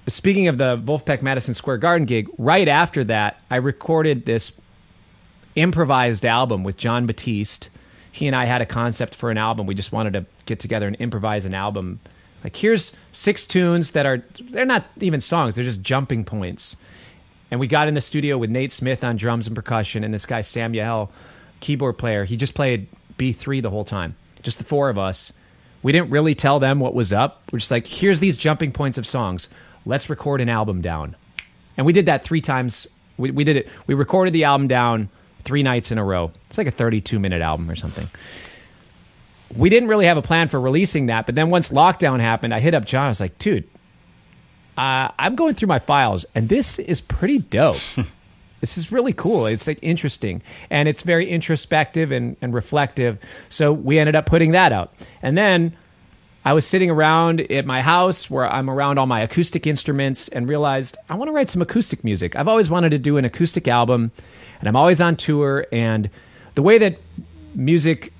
[0.08, 4.54] speaking of the Vulfpeck Madison Square Garden gig, right after that, I recorded this
[5.56, 7.70] improvised album with Jon Batiste.
[8.12, 9.68] He and I had a concept for an album.
[9.68, 12.00] We just wanted to get together and improvise an album.
[12.44, 16.76] Like here's six tunes that are they're not even songs, they're just jumping points.
[17.50, 20.26] And we got in the studio with Nate Smith on drums and percussion and this
[20.26, 21.12] guy Sam Yahel,
[21.60, 22.26] keyboard player.
[22.26, 22.88] He just played
[23.18, 24.16] B3 the whole time.
[24.42, 25.34] Just the four of us.
[25.84, 27.44] We didn't really tell them what was up.
[27.52, 29.50] We're just like, here's these jumping points of songs.
[29.86, 31.16] Let's record an album down.
[31.76, 32.88] And we did that three times.
[33.18, 33.70] We, we did it.
[33.88, 35.10] We recorded the album down
[35.42, 36.32] three nights in a row.
[36.46, 38.10] It's like a 32 minute album or something.
[39.56, 42.60] We didn't really have a plan for releasing that, but then once lockdown happened, I
[42.60, 43.06] hit up Jon.
[43.06, 43.68] I was like, dude,
[44.78, 47.82] uh, I'm going through my files, and this is pretty dope.
[48.62, 49.46] this is really cool.
[49.46, 53.20] It's like interesting, and it's very introspective and, and reflective.
[53.50, 55.76] So we ended up putting that out, and then
[56.44, 60.48] I was sitting around at my house where I'm around all my acoustic instruments and
[60.50, 62.36] realized I want to write some acoustic music.
[62.36, 64.12] I've always wanted to do an acoustic album,
[64.62, 65.66] and I'm always on tour.
[65.74, 66.10] And
[66.56, 66.98] the way that
[67.54, 68.14] music,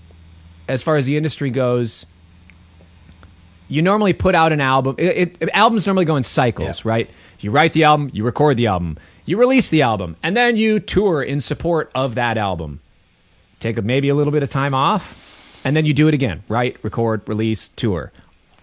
[0.68, 2.06] as far as the industry goes,
[3.68, 4.96] you normally put out an album.
[4.98, 6.90] It, it, albums normally go in cycles, Yeah.
[6.92, 7.10] right?
[7.40, 10.80] You write the album, you record the album, you release the album, and then you
[10.80, 12.82] tour in support of that album.
[13.60, 16.44] Take maybe a little bit of time off, and then you do it again.
[16.50, 18.12] Write, record, release, tour.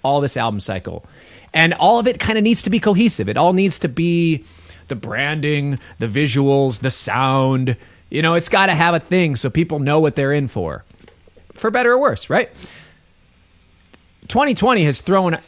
[0.03, 1.07] All this album cycle,
[1.55, 3.29] and all of it kind of needs to be cohesive.
[3.29, 4.45] It all needs to be
[4.89, 7.77] the branding, the visuals, the sound.
[8.11, 10.85] You know, it's got to have a thing so people know what they're in for,
[11.53, 12.51] for better or worse, right?
[14.29, 15.41] 2020 has thrown uh,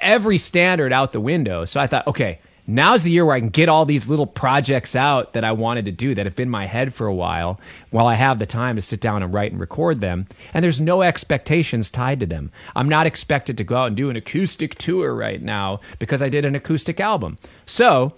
[0.00, 1.64] every standard out the window.
[1.64, 4.94] So I thought, okay, now's the year where I can get all these little projects
[4.94, 7.58] out that I wanted to do that have been in my head for a while
[7.90, 10.26] while I have the time to sit down and write and record them.
[10.52, 12.52] And there's no expectations tied to them.
[12.74, 16.28] I'm not expected to go out and do an acoustic tour right now because I
[16.28, 17.38] did an acoustic album.
[17.64, 18.14] So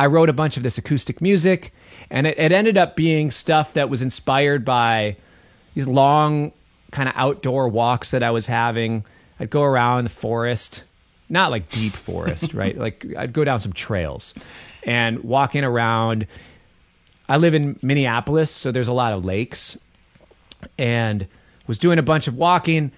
[0.00, 1.74] I wrote a bunch of this acoustic music,
[2.08, 5.18] and it, it ended up being stuff that was inspired by
[5.74, 6.52] these long
[6.90, 9.04] kind of outdoor walks that I was having.
[9.38, 10.84] I'd go around the forest,
[11.28, 12.78] not like deep forest, right?
[12.78, 14.32] Like I'd go down some trails
[14.84, 16.26] and walking around.
[17.28, 19.76] I live in Minneapolis, so there's a lot of lakes,
[20.78, 21.26] and
[21.66, 22.90] was doing a bunch of walking,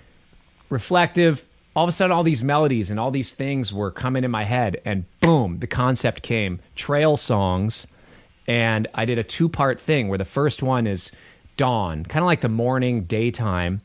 [0.71, 1.49] reflective.
[1.75, 4.45] All of a sudden, all these melodies and all these things were coming in my
[4.45, 7.87] head, and boom, the concept came trail songs.
[8.47, 11.13] And I did a two part thing where the first one is
[11.57, 13.81] dawn, kind of like the morning, daytime.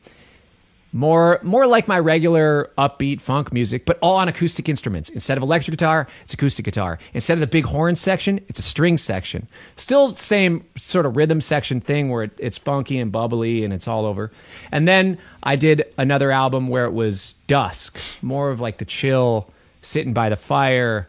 [0.92, 5.08] More more like my regular upbeat funk music, but all on acoustic instruments.
[5.10, 6.98] Instead of electric guitar, it's acoustic guitar.
[7.12, 9.48] Instead of the big horn section, it's a string section.
[9.76, 13.86] Still same sort of rhythm section thing where it, it's funky and bubbly and it's
[13.86, 14.30] all over.
[14.72, 19.50] And then I did another album where it was dusk, more of like the chill,
[19.82, 21.08] sitting by the fire.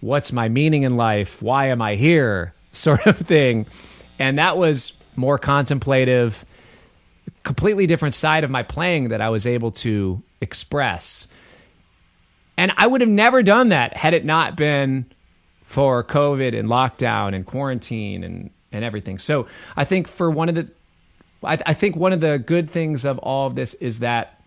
[0.00, 1.40] What's my meaning in life?
[1.40, 2.52] Why am I here?
[2.72, 3.66] Sort of thing.
[4.18, 6.44] And that was more contemplative
[7.44, 11.28] completely different side of my playing that I was able to express.
[12.56, 15.06] And I would have never done that had it not been
[15.62, 19.18] for COVID and lockdown and quarantine and, and everything.
[19.18, 20.70] So I think for one of the,
[21.42, 24.40] I, I think one of the good things of all of this is that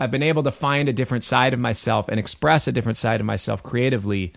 [0.00, 3.20] I've been able to find a different side of myself and express a different side
[3.20, 4.32] of myself creatively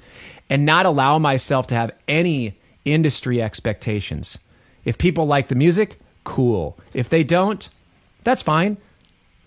[0.49, 4.39] and not allow myself to have any industry expectations.
[4.85, 6.77] If people like the music, cool.
[6.93, 7.67] If they don't,
[8.23, 8.77] that's fine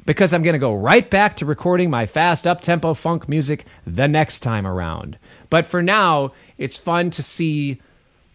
[0.07, 3.65] because I'm going to go right back to recording my fast up tempo funk music
[3.87, 5.19] the next time around.
[5.51, 7.81] But for now, it's fun to see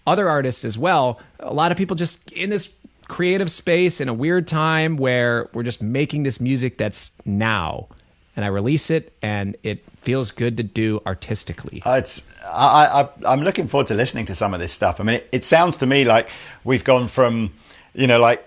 [0.07, 1.19] other artists as well.
[1.39, 2.73] A lot of people just in this
[3.07, 7.87] creative space in a weird time where we're just making this music that's now.
[8.35, 11.81] And I release it, and it feels good to do artistically.
[11.85, 15.01] Uh, it's I, I I'm looking forward to listening to some of this stuff.
[15.01, 16.29] I mean, it, it sounds to me like
[16.63, 17.51] we've gone from
[17.99, 18.43] you know like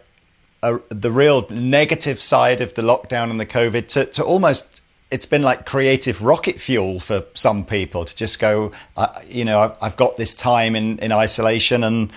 [0.62, 4.80] a, the real negative side of the lockdown and the COVID to, to almost
[5.10, 9.76] it's been like creative rocket fuel for some people to just go, uh, you know,
[9.82, 12.10] I've got this time in, in isolation and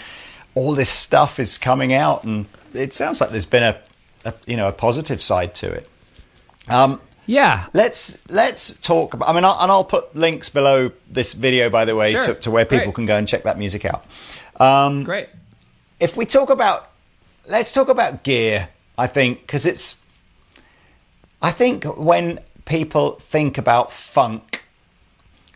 [0.55, 3.81] all this stuff is coming out, and it sounds like there's been a,
[4.23, 5.89] a you know a positive side to it.
[6.69, 9.13] Um, yeah, let's let's talk.
[9.13, 12.23] About, I mean, I'll, and I'll put links below this video, by the way, sure.
[12.23, 12.95] to, to, where people Great.
[12.95, 14.05] can go and check that music out.
[14.57, 15.27] Um, Great.
[15.99, 16.89] If we talk about
[17.48, 18.70] let's talk about gear.
[18.98, 20.04] I think because it's.
[21.41, 24.66] I think when people think about funk,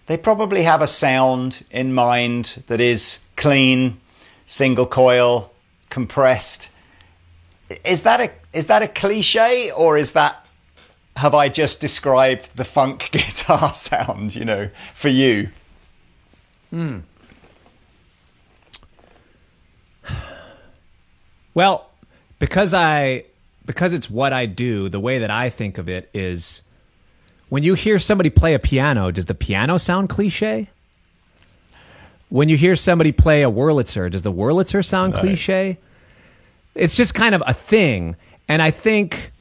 [0.08, 4.00] they probably have a sound in mind that is clean,
[4.46, 5.52] single coil,
[5.90, 6.70] compressed.
[7.86, 10.46] Is that a is that a cliche or is that
[11.16, 14.36] have I just described the funk guitar sound?
[14.36, 15.50] You know, for you.
[16.70, 17.00] Hmm.
[21.54, 21.90] Well,
[22.40, 23.26] because I
[23.66, 26.62] because it's what I do, the way that I think of it is
[27.50, 30.70] when you hear somebody play a piano, does the piano sound cliche?
[32.30, 35.22] When you hear somebody play a Wurlitzer, does the Wurlitzer sound Right.
[35.22, 35.78] cliche?
[36.76, 38.16] It's just kind of a thing.
[38.48, 39.32] And I think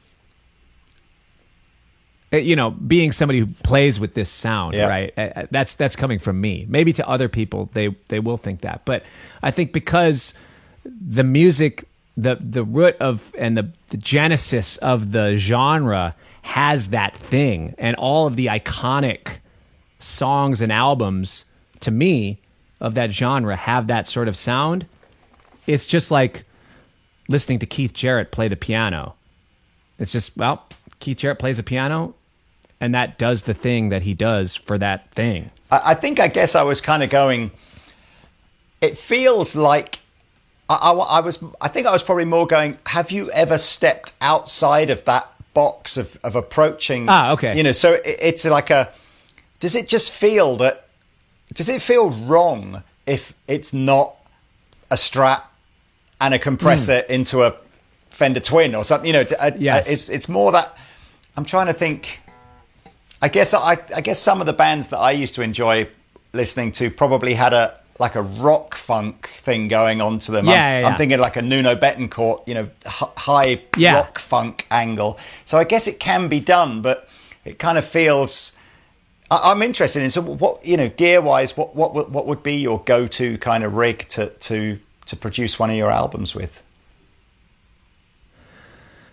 [2.31, 5.13] uh, you know, being somebody who plays with this sound, right?
[5.17, 6.65] uh, uh, That's that's coming from me.
[6.69, 9.03] Maybe to other people, they they will think that, but
[9.41, 10.33] I think because
[10.85, 11.85] the music,
[12.17, 17.95] the the root of and the, the genesis of the genre has that thing, and
[17.97, 19.37] all of the iconic
[19.99, 21.45] songs and albums
[21.81, 22.39] to me
[22.79, 24.85] of that genre have that sort of sound.
[25.67, 26.45] It's just like
[27.27, 29.15] listening to Keith Jarrett play the piano.
[29.97, 30.65] It's just well,
[30.99, 32.15] Keith Jarrett plays a piano,
[32.79, 35.51] and that does the thing that he does for that thing.
[35.71, 37.51] I, I think I guess I was kind of going.
[38.81, 39.98] It feels like
[40.69, 41.43] I, I, I was.
[41.59, 42.77] I think I was probably more going.
[42.85, 47.07] Have you ever stepped outside of that box of, of approaching?
[47.09, 47.57] Ah, okay.
[47.57, 48.91] You know, so it, it's like a.
[49.59, 50.87] Does it just feel that?
[51.53, 54.15] Does it feel wrong if it's not
[54.91, 55.41] a Strat
[56.21, 57.13] and a compressor hmm.
[57.13, 57.55] into a
[58.11, 59.07] Fender Twin or something?
[59.07, 59.89] You know, a- uh, uh, Yes.
[59.89, 60.77] it's it's more that.
[61.35, 62.21] I'm trying to think.
[63.21, 65.89] I guess I, I guess some of the bands that I used to enjoy
[66.31, 70.45] listening to probably had a like a rock funk thing going on to them.
[70.45, 70.97] Yeah, I'm, yeah, I'm yeah.
[70.97, 73.61] thinking like a Nuno Bettencourt, you know, h- high
[73.93, 75.19] rock funk angle.
[75.45, 77.09] So I guess it can be done, but
[77.45, 78.55] it kind of feels.
[79.29, 81.55] I, I'm interested in so what you know gear wise.
[81.57, 85.15] What what would- what would be your go to kind of rig to to to
[85.15, 86.63] produce one of your albums with?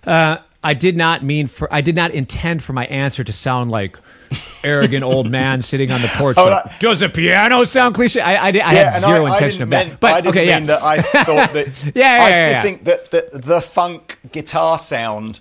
[0.07, 3.71] Uh, I did not mean for I did not intend for my answer to sound
[3.71, 3.99] like
[4.65, 6.37] arrogant old man sitting on the porch.
[6.37, 8.21] Like, Does a piano sound cliche?
[8.21, 9.87] I, I, I had zero intention of that.
[9.89, 10.67] mean- but I didn't okay, mean yeah.
[10.79, 11.67] that I thought that.
[11.85, 12.63] Yeah, yeah, I yeah, just yeah.
[12.63, 15.41] think that the, the funk guitar sound,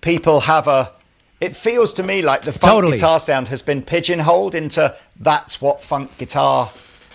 [0.00, 0.92] people have a.
[1.40, 2.96] It feels to me like the funk Totally.
[2.96, 6.70] guitar sound has been pigeonholed into that's what funk guitar,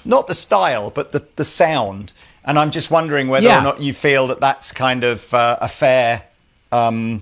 [0.05, 2.11] not the style, but the the sound.
[2.45, 3.59] And I'm just wondering whether Yeah.
[3.59, 6.23] or not you feel that that's kind of uh, a fair.
[6.71, 7.21] Um,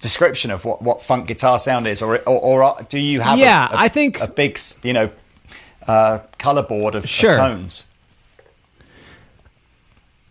[0.00, 3.68] description of what, what funk guitar sound is or or, or do you have Yeah,
[3.70, 5.10] a, I think- a big you know
[5.86, 7.86] uh, color board of, of tones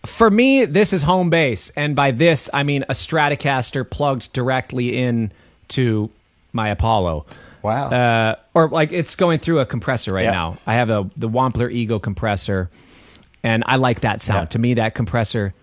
[0.06, 4.98] for me, this is home base, and by this I mean a Stratocaster plugged directly
[4.98, 5.32] in
[5.70, 6.10] to
[6.54, 7.26] my Apollo.
[7.62, 7.90] Wow.
[7.90, 10.32] Uh, or like it's going through a compressor right Yeah.
[10.32, 10.58] now.
[10.66, 12.70] I have a the Wampler Ego compressor,
[13.44, 14.44] and I like that sound.
[14.44, 14.50] Yeah.
[14.52, 15.54] To me, that compressor.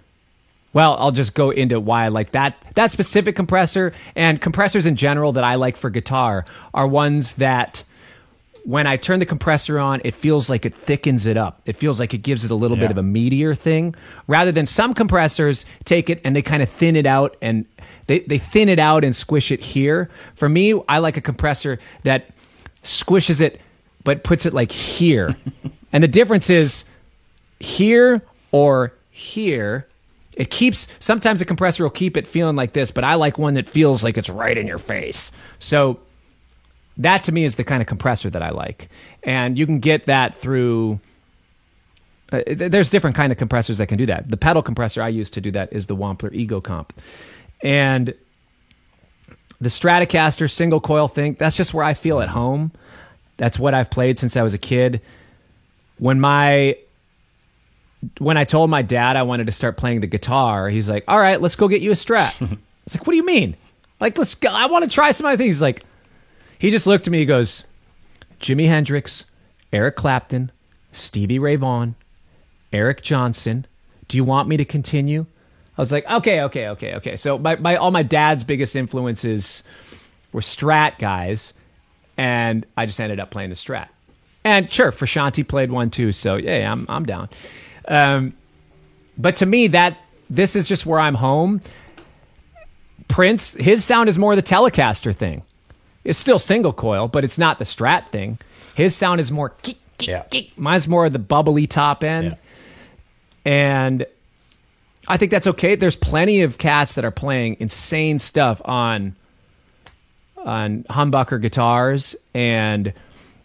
[0.77, 4.95] Well, I'll just go into why I like that that specific compressor and compressors in
[4.95, 7.83] general that I like for guitar are ones that
[8.65, 11.63] when I turn the compressor on, it feels like it thickens it up.
[11.65, 13.95] It feels like it gives it a little bit of a meatier thing,
[14.27, 17.65] rather than some compressors take it and they kind of thin it out and
[18.07, 20.11] they, they thin it out and squish it here.
[20.35, 22.29] For me, I like a compressor that
[22.83, 23.63] squishes it
[24.05, 25.37] but puts it like here.
[25.91, 26.85] and the difference is
[27.61, 28.21] here
[28.53, 29.87] or here.
[30.37, 33.55] It keeps sometimes a compressor will keep it feeling like this, but I like one
[33.55, 35.33] that feels like it's right in your face.
[35.59, 35.99] So
[36.99, 38.89] that to me is the kind of compressor that I like,
[39.23, 41.01] and you can get that through.
[42.31, 44.31] Uh, there's different kind of compressors that can do that.
[44.31, 46.93] The pedal compressor I use to do that is the Wampler Ego Comp,
[47.63, 48.15] and
[49.59, 51.35] the Stratocaster single coil thing.
[51.39, 52.73] That's just where I feel at home.
[53.39, 55.01] That's what I've played since I was a kid.
[55.99, 56.77] When my
[58.19, 61.19] when I told my dad I wanted to start playing the guitar, he's like, "All
[61.19, 62.35] right, let's go get you a Strat."
[62.87, 63.57] it's like, "What do you mean?"
[64.01, 64.51] Like, let's go.
[64.51, 65.57] I want to try some other things.
[65.57, 65.83] He's like,
[66.59, 67.19] he just looked at me.
[67.19, 67.65] He goes,
[68.41, 69.25] Jimi Hendrix,
[69.73, 70.53] Eric Clapton,
[70.93, 71.95] Stevie Ray Vaughan,
[72.73, 73.67] Eric Johnson.
[74.09, 75.27] Do you want me to continue?
[75.77, 77.17] I was like, okay, okay, okay, okay.
[77.17, 79.63] So my, my all my dad's biggest influences
[80.33, 81.53] were Strat guys,
[82.17, 83.89] and I just ended up playing the Strat.
[84.45, 86.13] And sure, Frusciante played one too.
[86.13, 87.29] So yeah, I'm I'm down.
[87.89, 88.35] Um,
[89.19, 91.61] but to me, that this is just where I'm home.
[93.09, 95.43] Prince, his sound is more the Telecaster thing.
[96.05, 98.39] It's still single coil, but it's not the Strat thing.
[98.75, 100.25] His sound is more geek, geek, Yeah.
[100.31, 100.57] geek.
[100.59, 102.37] Mine's more of the bubbly top end.
[103.45, 103.51] Yeah.
[103.53, 104.07] And
[105.09, 105.77] I think that's okay.
[105.77, 109.15] There's plenty of cats that are playing insane stuff on
[110.45, 112.93] on humbucker guitars and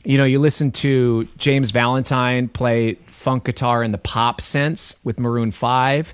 [0.03, 5.19] you know, you listen to James Valentine play funk guitar in the pop sense with
[5.19, 6.13] Maroon 5.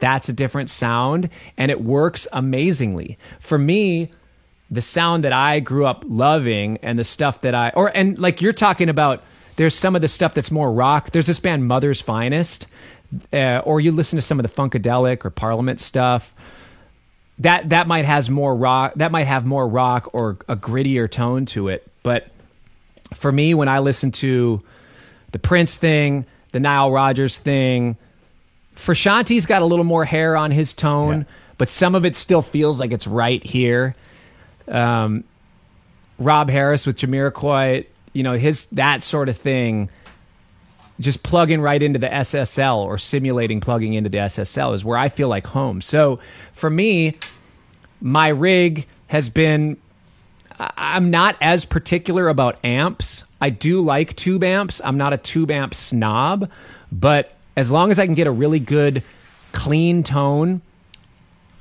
[0.00, 3.18] That's a different sound and it works amazingly.
[3.38, 4.10] For me,
[4.70, 8.42] the sound that I grew up loving and the stuff that I or and like
[8.42, 9.22] you're talking about
[9.54, 11.12] there's some of the stuff that's more rock.
[11.12, 12.66] There's this band Mother's Finest
[13.32, 16.34] uh, or you listen to some of the Funkadelic or Parliament stuff
[17.38, 21.44] that that might has more rock that might have more rock or a grittier tone
[21.44, 22.28] to it but
[23.14, 24.62] for me when i listen to
[25.32, 26.24] the prince thing
[26.56, 27.96] the nile rodgers thing
[28.74, 31.24] Frusciante's got a little more hair on his tone Yeah.
[31.58, 33.94] but some of it still feels like it's right here
[34.68, 35.22] um,
[36.18, 37.84] rob harris with jamiroquai
[38.14, 39.90] you know his that sort of thing
[40.98, 45.10] just plugging right into the SSL or simulating plugging into the SSL is where I
[45.10, 45.82] feel like home.
[45.82, 46.18] So
[46.52, 47.18] for me,
[48.00, 49.76] my rig has been.
[50.58, 53.24] I'm not as particular about amps.
[53.40, 54.80] I do like tube amps.
[54.84, 56.50] I'm not a tube amp snob,
[56.90, 59.02] but as long as I can get a really good,
[59.52, 60.62] clean tone,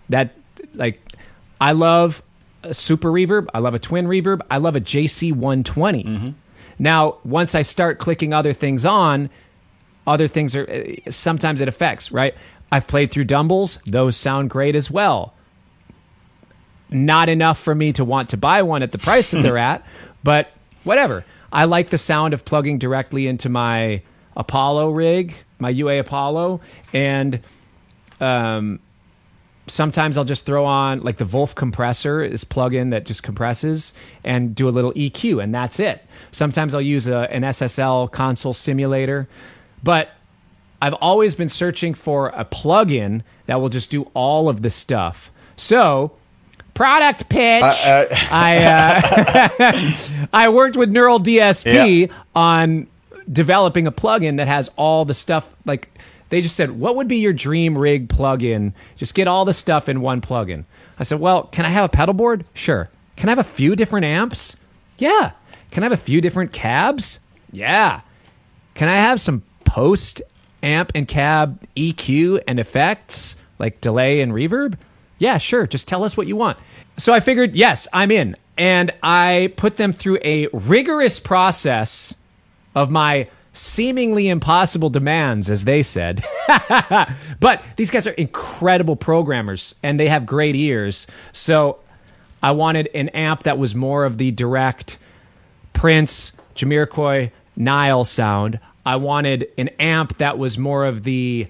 [0.09, 0.35] that
[0.73, 1.01] like
[1.59, 2.21] I love
[2.63, 3.47] a super reverb.
[3.53, 4.41] I love a twin reverb.
[4.49, 6.03] I love a JC 120.
[6.03, 6.29] Mm-hmm.
[6.77, 9.29] Now, once I start clicking other things on,
[10.05, 10.67] other things are
[11.09, 12.35] sometimes it affects, right?
[12.71, 15.33] I've played through Dumbles, those sound great as well.
[16.89, 19.85] Not enough for me to want to buy one at the price that they're at,
[20.23, 20.51] but
[20.83, 21.25] whatever.
[21.55, 24.01] I like the sound of plugging directly into my
[24.35, 26.59] Apollo rig, my UA Apollo,
[26.91, 27.39] and
[28.19, 28.81] um,
[29.65, 34.53] sometimes I'll just throw on like the Wolf compressor is plug-in that just compresses and
[34.53, 36.05] do a little EQ and that's it.
[36.31, 39.29] Sometimes I'll use a, an SSL console simulator,
[39.81, 40.09] but
[40.81, 45.31] I've always been searching for a plug-in that will just do all of the stuff.
[45.55, 46.17] So,
[46.75, 47.63] product pitch.
[47.63, 48.57] uh, I
[50.19, 52.15] uh, I worked with Neural DSP Yeah.
[52.35, 52.85] on
[53.31, 55.89] developing a plugin that has all the stuff like
[56.29, 58.73] they just said what would be your dream rig plugin?
[58.97, 60.65] Just get all the stuff in one plugin.
[60.99, 62.45] I said well can i have a pedal board?
[62.53, 62.89] Sure.
[63.15, 64.55] Can i have a few different amps?
[64.99, 65.31] Yeah.
[65.71, 67.19] Can i have a few different cabs?
[67.51, 68.01] Yeah.
[68.75, 70.21] Can i have some post
[70.61, 74.75] amp and cab eq and effects like delay and reverb
[75.17, 76.57] yeah sure just tell us what you want
[76.97, 82.15] so i figured yes i'm in and i put them through a rigorous process
[82.73, 86.23] of my seemingly impossible demands, as they said.
[87.39, 91.07] but these guys are incredible programmers and they have great ears.
[91.31, 91.79] So
[92.43, 94.97] I wanted an amp that was more of the direct
[95.73, 98.59] Prince, Jamiroquai, Nile sound.
[98.85, 101.47] I wanted an amp that was more of the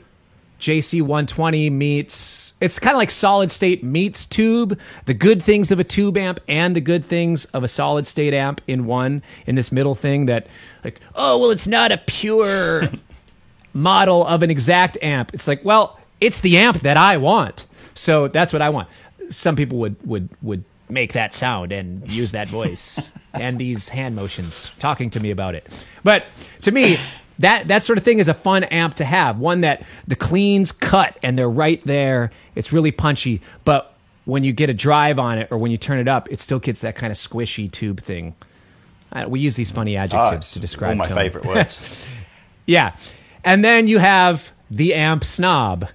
[0.60, 5.84] JC120 meets it's kind of like solid state meets tube, the good things of a
[5.84, 9.72] tube amp and the good things of a solid state amp in one in this
[9.72, 10.48] middle thing that
[10.84, 12.90] like oh well it's not a pure
[13.76, 15.34] model of an exact amp.
[15.34, 17.68] It's like, well, it's the amp that I want.
[17.94, 18.88] So that's what I want.
[19.30, 24.16] Some people would would would make that sound and use that voice and these hand
[24.16, 25.68] motions talking to me about it.
[26.04, 26.26] But
[26.62, 26.98] to me,
[27.40, 29.40] that that sort of thing is a fun amp to have.
[29.40, 32.32] One that the cleans cut and they're right there.
[32.56, 33.94] It's really punchy, but
[34.26, 36.60] when you get a drive on it or when you turn it up, it still
[36.60, 38.36] gets that kind of squishy tube thing.
[39.12, 41.18] Uh, we use these funny adjectives to describe all my tone.
[41.18, 42.06] favorite words.
[42.68, 42.96] Yeah.
[43.44, 45.88] And then you have the amp snob.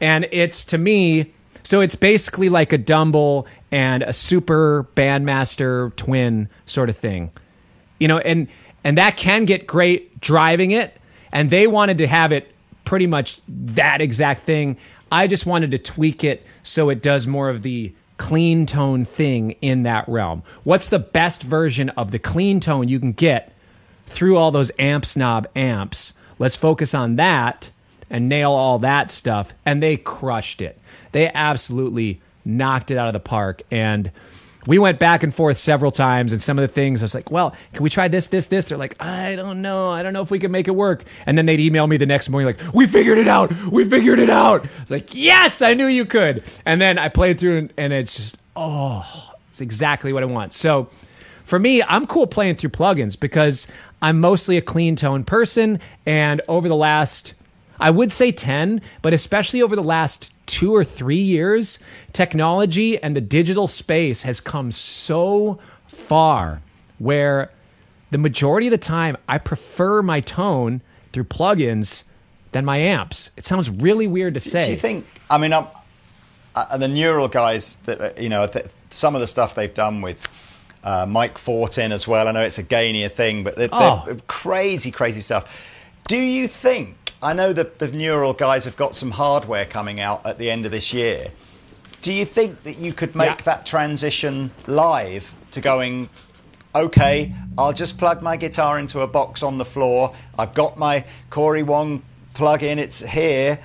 [0.00, 6.48] And it's to me, so it's basically like a Dumble and a super bandmaster twin
[6.64, 7.32] sort of thing.
[7.98, 8.48] You know, and
[8.86, 10.96] and that can get great driving it.
[11.32, 14.76] And they wanted to have it pretty much that exact thing.
[15.10, 19.56] I just wanted to tweak it so it does more of the clean tone thing
[19.60, 20.44] in that realm.
[20.62, 23.52] What's the best version of the clean tone you can get
[24.06, 26.12] through all those amp snob amps.
[26.38, 27.70] Let's focus on that
[28.08, 29.52] and nail all that stuff.
[29.64, 30.78] And they crushed it.
[31.10, 33.62] They absolutely knocked it out of the park.
[33.68, 34.12] And
[34.66, 36.32] we went back and forth several times.
[36.32, 38.66] And some of the things I was like, well, can we try this, this, this?
[38.66, 39.90] They're like, I don't know.
[39.90, 41.04] I don't know if we can make it work.
[41.26, 43.52] And then they'd email me the next morning, like, we figured it out.
[43.70, 44.66] We figured it out.
[44.82, 46.44] It's like, yes, I knew you could.
[46.64, 50.52] And then I played through and, and it's just, oh, it's exactly what I want.
[50.52, 50.88] So,
[51.44, 53.68] for me, I'm cool playing through plugins because
[54.02, 55.78] I'm mostly a clean tone person.
[56.04, 57.34] And over the last,
[57.78, 61.78] I would say 10, but especially over the last two or three years,
[62.12, 66.62] technology and the digital space has come so far
[66.98, 67.50] where
[68.10, 70.80] the majority of the time I prefer my tone
[71.12, 72.04] through plugins
[72.52, 73.30] than my amps.
[73.36, 74.64] It sounds really weird to say.
[74.64, 75.06] Do you think?
[75.28, 75.66] I mean, I'm,
[76.54, 80.00] uh, the neural guys that uh, you know, th- some of the stuff they've done
[80.00, 80.26] with
[80.84, 82.28] uh, Mike Fortin as well.
[82.28, 84.04] I know it's a gainier thing, but they're, Oh.
[84.06, 85.44] they're crazy, crazy stuff.
[86.06, 87.05] Do you think?
[87.22, 90.66] I know that the neural guys have got some hardware coming out at the end
[90.66, 91.30] of this year.
[92.02, 93.44] Do you think that you could make Yeah.
[93.44, 96.08] that transition live to going?
[96.74, 100.14] Okay, I'll just plug my guitar into a box on the floor.
[100.38, 102.02] I've got my Cory Wong
[102.34, 102.78] plug in.
[102.78, 103.58] It's here,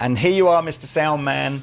[0.00, 0.86] and here you are, Mr.
[0.86, 1.62] Soundman.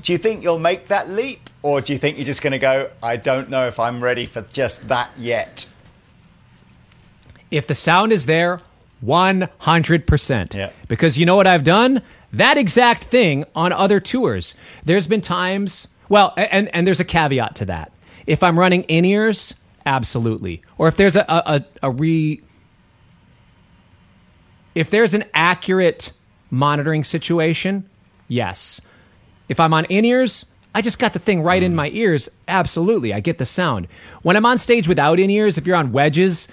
[0.00, 2.58] Do you think you'll make that leap or do you think you're just going to
[2.58, 5.68] go i don't know if i'm ready for just that yet
[7.50, 8.60] if the sound is there
[9.04, 10.70] 100% Yeah.
[10.88, 12.02] because you know what i've done?
[12.32, 14.54] That exact thing on other tours.
[14.84, 17.92] There's been times well and and there's a caveat to that.
[18.26, 20.62] If i'm running in-ears absolutely.
[20.78, 22.40] Or if there's a a, a, a re
[24.74, 26.12] if there's an accurate
[26.50, 27.88] monitoring situation
[28.28, 28.80] yes.
[29.48, 30.44] If I'm on in ears,
[30.74, 31.76] I just got the thing right in mm.
[31.76, 32.28] my ears.
[32.48, 33.88] Absolutely, I get the sound.
[34.22, 36.48] When I'm on stage without in ears, if you're on wedges,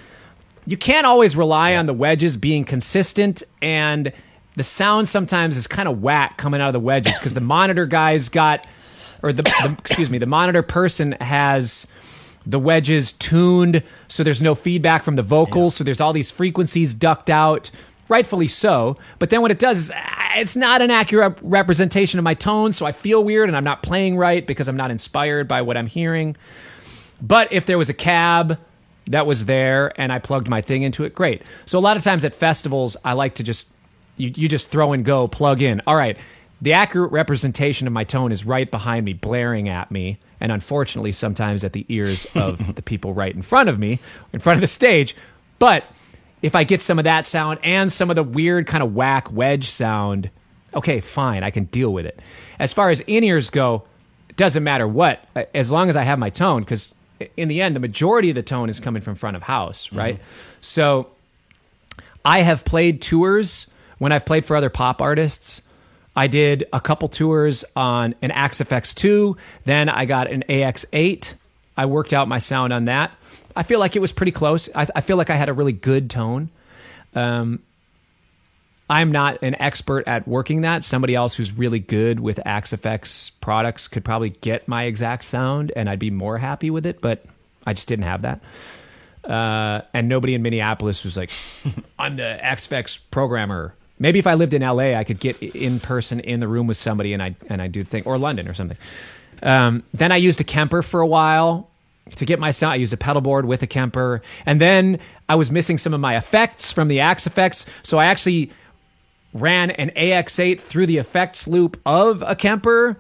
[0.66, 4.12] you can't always rely on the wedges being consistent and
[4.56, 7.86] the sound sometimes is kind of whack coming out of the wedges because the monitor
[7.86, 8.66] guy's got
[9.22, 11.88] or the, the excuse me the monitor person has
[12.46, 16.94] the wedges tuned so there's no feedback from the vocals so there's all these frequencies
[16.94, 17.70] ducked out
[18.10, 18.98] rightfully so.
[19.18, 19.92] But then what it does is
[20.36, 23.82] it's not an accurate representation of my tone so i feel weird and i'm not
[23.82, 26.36] playing right because i'm not inspired by what i'm hearing.
[27.22, 28.60] But if there was a cab
[29.08, 31.42] that was there and I plugged my thing into it, great.
[31.66, 33.70] So a lot of times at festivals, I like to just
[34.18, 35.82] you, you just throw and go, plug in.
[35.88, 36.18] All right,
[36.62, 41.12] the accurate representation of my tone is right behind me, blaring at me, and unfortunately,
[41.12, 44.00] sometimes at the ears of the people right in front of me,
[44.32, 45.16] in front of the stage.
[45.60, 45.84] But
[46.42, 49.32] if I get some of that sound and some of the weird kind of whack
[49.32, 50.30] wedge sound,
[50.74, 52.20] okay, fine, I can deal with it.
[52.60, 53.84] As far as in ears go,
[54.30, 56.96] it doesn't matter what, as long as I have my tone, because
[57.38, 60.20] in the end, the majority of the tone is coming from front of house, right?
[60.62, 61.10] So
[62.26, 65.62] I have played tours when I've played for other pop artists.
[66.16, 71.34] I did a couple tours on an Axe FX2, then I got an AX8.
[71.76, 73.12] I worked out my sound on that.
[73.56, 74.70] I feel like it was pretty close.
[74.76, 76.50] I, I feel like I had a really good tone.
[77.16, 77.62] Um,
[78.90, 80.84] I'm not an expert at working that.
[80.84, 85.90] Somebody else who's really good with Axe-Fx products could probably get my exact sound and
[85.90, 87.26] I'd be more happy with it, but
[87.66, 88.42] I just didn't have that.
[89.24, 91.32] Uh, and nobody in Minneapolis was like,
[92.00, 93.74] I'm the Axe-Fx programmer.
[94.00, 96.78] Maybe if I lived in LA, I could get in person in the room with
[96.78, 98.78] somebody and I and I do the thing, or London or something.
[99.42, 101.70] Um, then I used a Kemper for a while
[102.16, 102.74] to get my sound.
[102.74, 106.02] I used a pedal board with a Kemper, and then I was missing some of
[106.02, 108.52] my effects from the Axe-Fx, so I actually
[109.34, 112.98] ran an AX8 through the effects loop of a Kemper.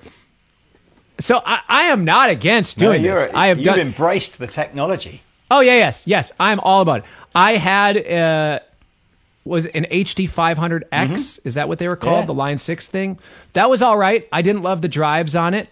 [1.19, 3.33] So I, I am not against doing you're, this.
[3.33, 3.79] I have you've done.
[3.79, 5.21] embraced the technology.
[5.51, 6.31] Oh yeah, yes, yes.
[6.39, 7.05] I'm all about it.
[7.35, 8.59] I had uh
[9.45, 11.39] was an HD 500X.
[11.45, 12.13] Is that what they were called?
[12.13, 12.21] Mm-hmm.
[12.21, 12.25] Yeah.
[12.27, 13.19] The Line Six thing.
[13.53, 14.27] That was all right.
[14.31, 15.67] I didn't love the drives on it.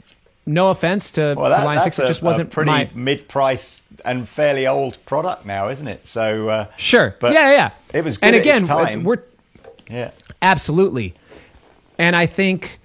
[0.46, 1.98] No offense to, Well, to Line Six.
[2.00, 2.90] a, It just wasn't a pretty my.
[2.94, 6.06] mid-price and fairly old product now, isn't it?
[6.06, 7.16] So uh, Sure.
[7.20, 7.72] but yeah, yeah.
[7.94, 9.24] It was good And again, we're
[9.92, 10.12] yeah.
[10.42, 11.14] Absolutely.
[11.98, 12.80] And I think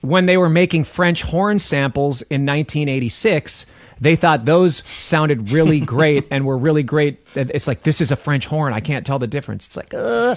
[0.00, 3.66] when they were making French horn samples in 1986,
[4.00, 7.24] they thought those sounded really great and were really great.
[7.34, 8.72] It's like, this is a French horn.
[8.72, 9.66] I can't tell the difference.
[9.66, 10.36] It's like, uh,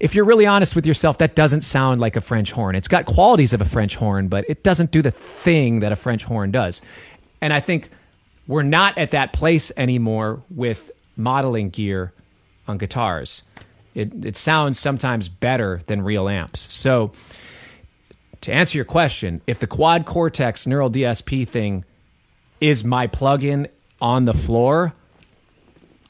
[0.00, 2.76] if you're really honest with yourself, that doesn't sound like a French horn.
[2.76, 5.96] It's got qualities of a French horn, but it doesn't do the thing that a
[5.96, 6.80] French horn does.
[7.40, 7.90] And I think
[8.46, 12.12] we're not at that place anymore with modeling gear
[12.68, 13.42] on guitars.
[13.94, 16.72] It, it sounds sometimes better than real amps.
[16.72, 17.12] So,
[18.40, 21.84] to answer your question, if the Quad Cortex Neural DSP thing
[22.60, 23.68] is my plug-in
[24.00, 24.92] on the floor,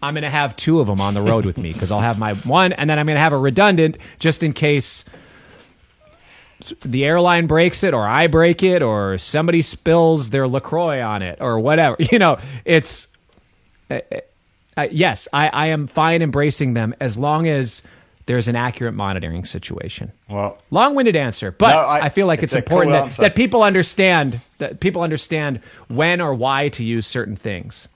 [0.02, 2.18] I'm going to have two of them on the road with me because I'll have
[2.18, 5.04] my one, and then I'm going to have a redundant just in case
[6.82, 11.38] the airline breaks it, or I break it, or somebody spills their Lacroix on it,
[11.40, 11.96] or whatever.
[12.12, 13.08] You know, it's
[13.90, 14.00] uh,
[14.76, 17.82] uh, yes, I, I am fine embracing them as long as
[18.26, 20.10] there's an accurate monitoring situation.
[20.30, 23.20] Well, Long-winded answer, but No, I, I- feel like it's it's, a cool important that,
[23.20, 27.86] that people understand that people understand when or why to use certain things.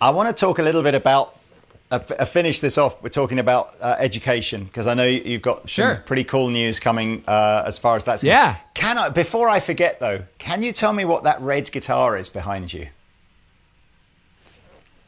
[0.00, 1.36] I want to talk a little bit about.
[1.90, 3.02] Uh, uh, finish this off.
[3.02, 5.96] We're talking about uh, education because I know you- you've got some Sure.
[6.06, 8.24] pretty cool news coming uh, as far as that's.
[8.24, 8.56] Yeah.
[8.72, 9.10] Can I?
[9.10, 12.86] Before I forget though, can you tell me what that red guitar is behind you?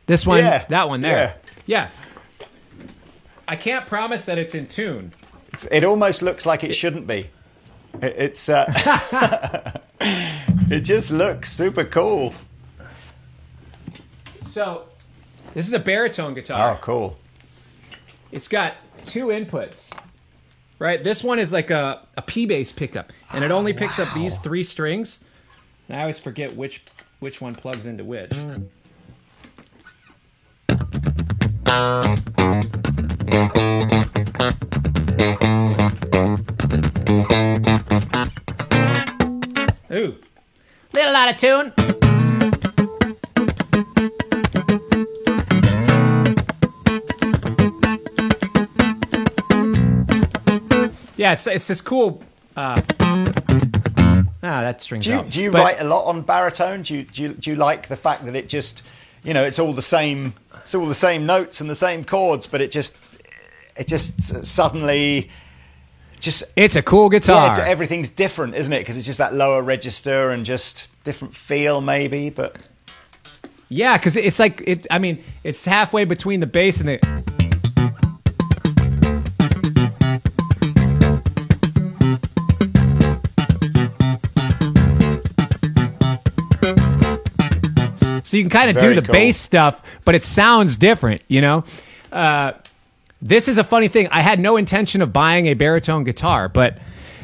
[0.07, 1.36] This one, Yeah, that one there,
[1.66, 1.88] yeah.
[3.46, 5.12] I can't promise that it's in tune.
[5.52, 7.30] It's, it almost looks like it shouldn't be.
[8.02, 8.48] It, it's.
[8.48, 12.34] Uh, it just looks super cool.
[14.42, 14.86] So,
[15.55, 16.74] this is a baritone guitar.
[16.74, 17.18] Oh, cool.
[18.32, 18.74] It's got
[19.05, 19.92] two inputs.
[20.78, 21.02] Right?
[21.02, 24.38] This one is like a, a P bass pickup, and it only picks up these
[24.38, 25.22] three strings.
[25.88, 26.82] And I always forget which
[27.20, 28.32] which one plugs into which.
[39.93, 40.16] Ooh.
[40.93, 41.72] Little out of tune.
[51.16, 52.22] Yeah, it's it's this cool.
[52.57, 55.31] Uh, ah, that strings Do you, out.
[55.31, 56.83] do you But- write a lot on baritone?
[56.83, 58.83] Do you, do you do you like the fact that it just,
[59.22, 60.35] you know, it's all the same,
[60.65, 62.97] it's all the same notes and the same chords, but it just,
[63.77, 65.31] it just suddenly,
[66.19, 67.51] just It's a cool yeah, guitar.
[67.51, 68.79] it's, everything's different, isn't it?
[68.81, 72.31] Because it's just that lower register and just different feel, maybe.
[72.31, 72.67] But
[73.69, 74.87] Yeah, because it's like it.
[74.91, 77.43] I mean, it's halfway between the bass and the.
[88.35, 89.12] So you can kind of do the cool.
[89.12, 91.62] bass stuff, but it sounds different, you know.
[92.11, 92.55] Uh,
[93.22, 94.09] this is a funny thing.
[94.09, 96.78] I had no intention of buying a baritone guitar, but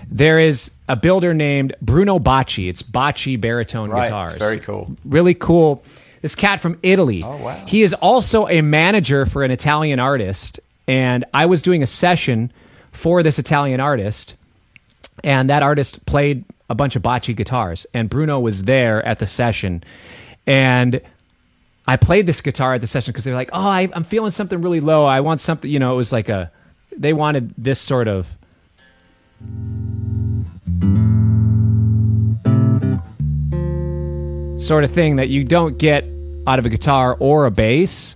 [0.08, 2.68] there is a builder named Bruno Bacci.
[2.68, 4.96] It's Bacci baritone right, guitars it's very cool.
[5.04, 5.82] really cool.
[6.22, 7.24] This cat from Italy.
[7.24, 7.64] Oh, wow.
[7.66, 12.52] He is also a manager for an Italian artist, and I was doing a session
[12.92, 14.36] for this Italian artist,
[15.24, 19.26] and that artist played a bunch of Bacci guitars, and Bruno was there at the
[19.26, 19.82] session,
[20.46, 21.00] and
[21.86, 24.30] I played this guitar at the session because they were like, "Oh, I, I'm feeling
[24.30, 25.04] something really low.
[25.06, 26.50] I want something." You know, it was like a.
[26.96, 28.36] They wanted this sort of.
[34.58, 36.04] Sort of thing that you don't get
[36.46, 38.14] out of a guitar or a bass.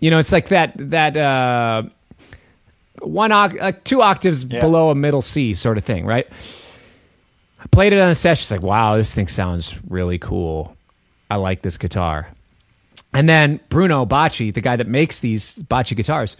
[0.00, 1.82] You know, it's like that that uh,
[3.00, 4.60] one oct- uh, two octaves Yeah.
[4.60, 6.26] below a middle C sort of thing, right?
[7.60, 8.42] I played it on a session.
[8.44, 10.74] It's like, wow, this thing sounds really cool.
[11.30, 12.28] I like this guitar.
[13.14, 16.36] And then Bruno Bacci, the guy that makes these Bacci guitars,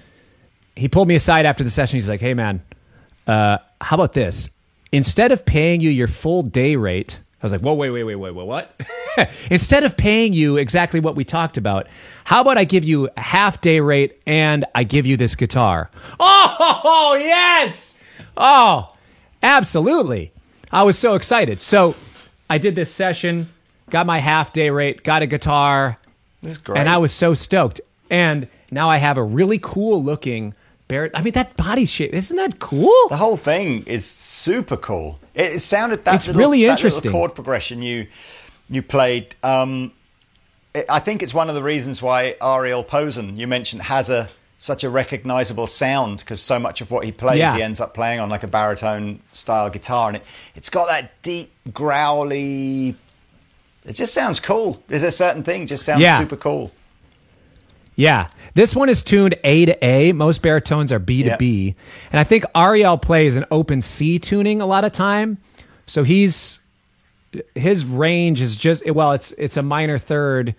[0.77, 1.97] he pulled me aside after the session.
[1.97, 2.63] He's like, hey, man,
[3.27, 4.51] uh, how about this?
[4.93, 8.17] Instead of paying you your full day rate, I was like, whoa, wait, wait, wait,
[8.17, 8.81] wait, wait, what?
[9.51, 11.87] Instead of paying you exactly what we talked about,
[12.25, 15.91] how about I give you a half day rate and I give you this guitar?
[16.83, 17.99] Oh, yes!
[18.37, 18.93] Oh,
[19.43, 20.33] absolutely.
[20.71, 21.61] I was so excited.
[21.61, 21.97] So
[22.49, 23.49] I did this session,
[23.91, 25.97] got my half day rate, got a guitar,
[26.43, 26.79] This is great.
[26.79, 27.81] and I was so stoked.
[28.11, 30.55] And now I have a really cool looking
[30.89, 31.13] Barrett.
[31.15, 32.93] I mean, that body shape isn't that cool?
[33.11, 35.21] The whole thing is super cool.
[35.35, 37.13] It, it sounded that It's little, really interesting.
[37.13, 38.07] chord progression you
[38.69, 39.35] you played.
[39.45, 39.93] Um,
[40.75, 44.29] it, I think it's one of the reasons why Ariel Posen you mentioned has a
[44.59, 47.55] such a recognizable sound because so much of what he plays Yeah.
[47.55, 50.25] he ends up playing on like a baritone style guitar and it
[50.57, 52.97] it's got that deep growly.
[53.85, 54.83] It just sounds cool.
[54.89, 56.19] There's a certain thing just sounds Yeah.
[56.19, 56.71] super cool.
[57.97, 58.29] Yeah.
[58.55, 60.13] This one is tuned A to A.
[60.13, 61.37] Most baritones are B to Yeah.
[61.37, 61.75] B.
[62.13, 65.39] And I think Ariel plays an open C tuning a lot of time.
[65.87, 66.59] So he's
[67.55, 70.55] his range is just well, it's it's a minor third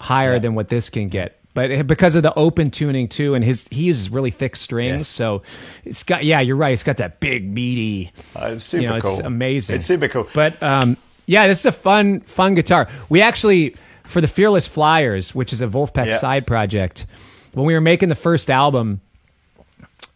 [0.00, 0.38] higher Yeah.
[0.40, 1.38] than what this can get.
[1.54, 5.08] But because of the open tuning too, and his he uses really thick strings, Yes.
[5.08, 5.42] so
[5.84, 6.72] it's got yeah, you're right.
[6.72, 8.12] It's got that big meaty.
[8.34, 9.10] Uh, it's super you know, cool.
[9.10, 9.76] it's amazing.
[9.76, 10.28] It's super cool.
[10.34, 10.96] But um,
[11.26, 12.88] yeah, this is a fun, fun guitar.
[13.08, 13.74] We actually,
[14.04, 16.18] for the Fearless Flyers, which is a Vulfpeck Yeah.
[16.18, 17.06] side project,
[17.54, 19.00] when we were making the first album,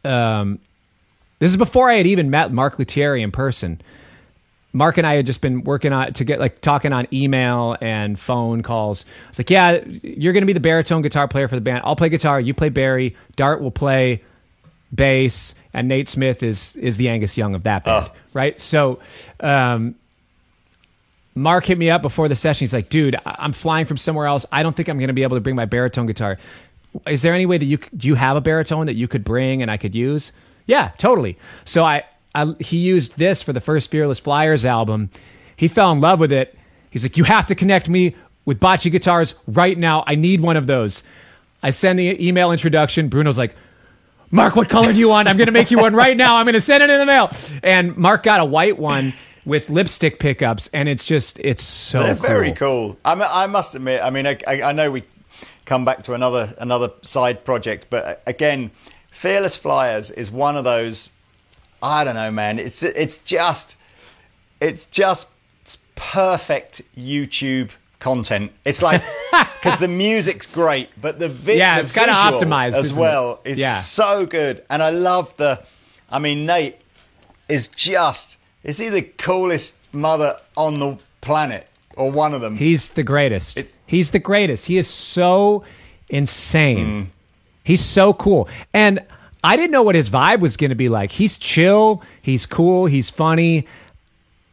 [0.04, 0.58] um,
[1.38, 3.80] this is before I had even met Mark Lettieri in person.
[4.72, 8.16] Mark and I had just been working on to get like talking on email and
[8.18, 9.04] phone calls.
[9.30, 11.82] It's like, yeah, you're going to be the baritone guitar player for the band.
[11.84, 13.16] I'll play guitar, you play Barry.
[13.34, 14.22] Dart will play
[14.94, 18.16] bass, and Nate Smith is is the Angus Young of that band, Oh.
[18.32, 18.61] right?
[18.61, 19.00] So,
[19.40, 19.96] um,
[21.35, 22.64] Mark hit me up before the session.
[22.64, 24.45] He's like, "Dude, I'm flying from somewhere else.
[24.51, 26.39] I don't think I'm going to be able to bring my baritone guitar.
[27.07, 29.62] Is there any way that you do you have a baritone that you could bring
[29.62, 30.33] and I could use?"
[30.66, 31.39] Yeah, totally.
[31.64, 32.05] So I,
[32.35, 35.11] I he used this for the first Fearless Flyers album.
[35.57, 36.57] He fell in love with it.
[36.91, 40.05] He's like, "You have to connect me with Bacci guitars right now.
[40.07, 41.03] I need one of those."
[41.62, 43.09] I send the email introduction.
[43.09, 43.55] Bruno's like,
[44.31, 45.28] Mark, what color do you want?
[45.28, 46.37] I'm going to make you one right now.
[46.37, 47.31] I'm going to send it in the mail.
[47.62, 49.12] And Mark got a white one
[49.47, 52.26] with lipstick pickups, and it's just, it's so They're cool.
[52.28, 52.99] very cool.
[53.05, 54.03] I, mean, I must admit.
[54.03, 55.05] I mean, I, I, I know we
[55.64, 58.70] come back to another another side project, but uh, again,
[59.11, 61.12] Fearless Flyers is one of those.
[61.82, 62.59] I don't know, man.
[62.59, 63.76] It's it's just
[64.61, 65.28] it's just
[65.95, 68.53] perfect YouTube content.
[68.64, 69.03] It's like
[69.62, 73.41] because the music's great, but the vi- Yeah, the it's kinda optimized, as well.
[73.45, 73.76] is Yeah.
[73.76, 75.62] so good, and I love the.
[76.11, 76.82] I mean, Nate
[77.49, 82.56] is just is he the coolest mother on the planet or one of them?
[82.56, 83.56] He's the greatest.
[83.56, 84.66] It's- He's the greatest.
[84.66, 85.64] He is so
[86.08, 86.86] insane.
[86.86, 87.06] Mm.
[87.64, 88.48] He's so cool.
[88.72, 89.00] And
[89.42, 91.11] I didn't know what his vibe was going to be like.
[91.11, 92.02] He's chill.
[92.22, 92.86] He's cool.
[92.86, 93.66] He's funny.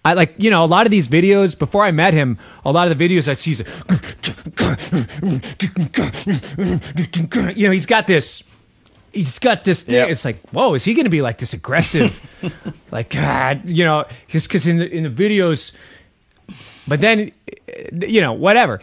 [0.03, 2.89] I like, you know, a lot of these videos, before I met him, a lot
[2.89, 3.51] of the videos I see,
[7.55, 8.43] you know, he's got this,
[9.13, 9.95] he's got this thing.
[9.95, 10.09] Yep.
[10.09, 12.19] It's like, whoa, is he going to be like this aggressive?
[12.91, 15.71] like, God, you know, just because in the, in the videos,
[16.87, 17.31] but then,
[17.91, 18.81] you know, whatever.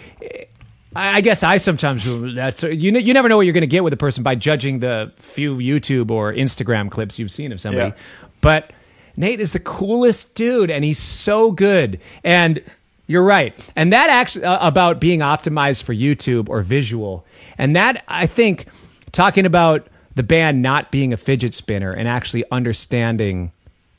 [0.94, 2.04] I I guess I sometimes
[2.34, 2.92] that's you.
[2.92, 5.12] ne- You never know what you're going to get with a person by judging the
[5.16, 7.90] few YouTube or Instagram clips you've seen of somebody.
[7.90, 8.02] Yeah.
[8.40, 8.72] But
[9.16, 11.98] Nate is the coolest dude, and he's so good.
[12.22, 12.62] And
[13.06, 13.54] you're right.
[13.74, 17.24] And that actually uh, about being optimized for YouTube or visual.
[17.58, 18.66] And that I think
[19.12, 23.52] talking about the band not being a fidget spinner and actually understanding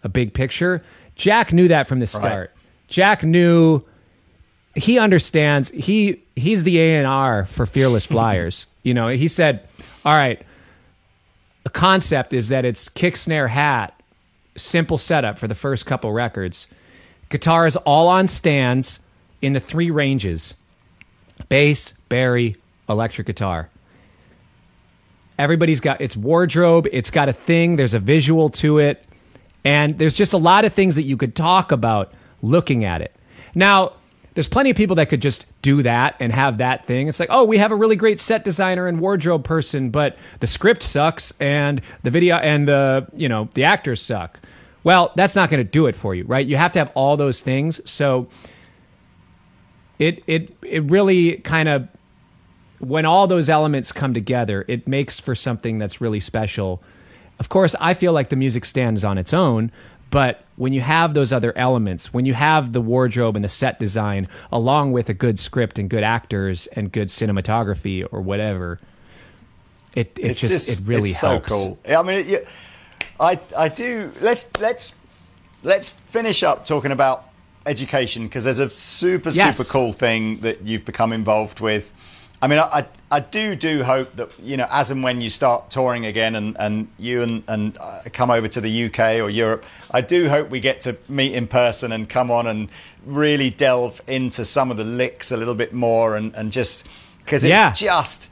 [0.03, 0.83] a big picture.
[1.15, 2.53] Jack knew that from the start.
[2.87, 3.81] Jack knew
[4.75, 8.67] he understands he he's the A&R for Fearless Flyers.
[8.83, 9.67] you know, he said,
[10.05, 10.41] "All right,
[11.63, 13.99] the concept is that it's kick snare hat,
[14.55, 16.67] simple setup for the first couple records.
[17.29, 18.99] Guitars all on stands
[19.41, 20.55] in the three ranges.
[21.49, 22.55] Bass, Barry,
[22.87, 23.69] electric guitar.
[25.37, 29.05] Everybody's got its wardrobe, it's got a thing, there's a visual to it,
[29.63, 33.15] and there's just a lot of things that you could talk about looking at it.
[33.53, 33.93] Now,
[34.33, 37.07] there's plenty of people that could just do that and have that thing.
[37.07, 40.47] It's like, oh, we have a really great set designer and wardrobe person, but the
[40.47, 44.39] script sucks and the video and the, you know, the actors suck.
[44.83, 46.45] Well, that's not going to do it for you, right?
[46.45, 47.81] You have to have all those things.
[47.89, 48.27] So
[49.97, 51.87] it it it really kind of
[52.79, 56.81] when all those elements come together, it makes for something that's really special.
[57.39, 59.71] Of course, I feel like the music stands on its own,
[60.11, 63.79] but when you have those other elements, when you have the wardrobe and the set
[63.79, 68.79] design, along with a good script and good actors and good cinematography or whatever,
[69.93, 71.49] it it it's just, just it really it's helps.
[71.49, 71.97] so cool.
[71.97, 72.45] I mean, it, you-
[73.19, 74.11] I I do.
[74.19, 74.93] Let's let's
[75.63, 77.25] let's finish up talking about
[77.65, 79.57] education because there's a super Yes.
[79.57, 81.93] super cool thing that you've become involved with.
[82.41, 85.71] I mean, I, I do do hope that you know as and when you start
[85.71, 89.63] touring again and and you and and uh, come over to the UK or Europe,
[89.91, 92.69] I do hope we get to meet in person and come on and
[93.05, 96.87] really delve into some of the licks a little bit more and and just
[97.19, 97.71] because it's Yeah.
[97.71, 98.29] just.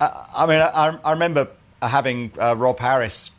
[0.00, 1.48] I I mean, I, I remember
[1.82, 3.30] having uh, Rob Harris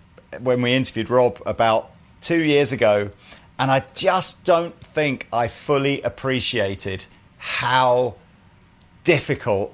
[0.41, 3.09] when we interviewed Rob about two years ago,
[3.57, 7.05] and I just don't think I fully appreciated
[7.38, 8.15] how
[9.03, 9.73] difficult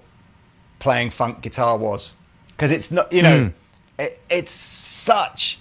[0.80, 2.14] playing funk guitar was
[2.50, 3.54] because it's not you know Mm.
[4.00, 5.60] it, it's such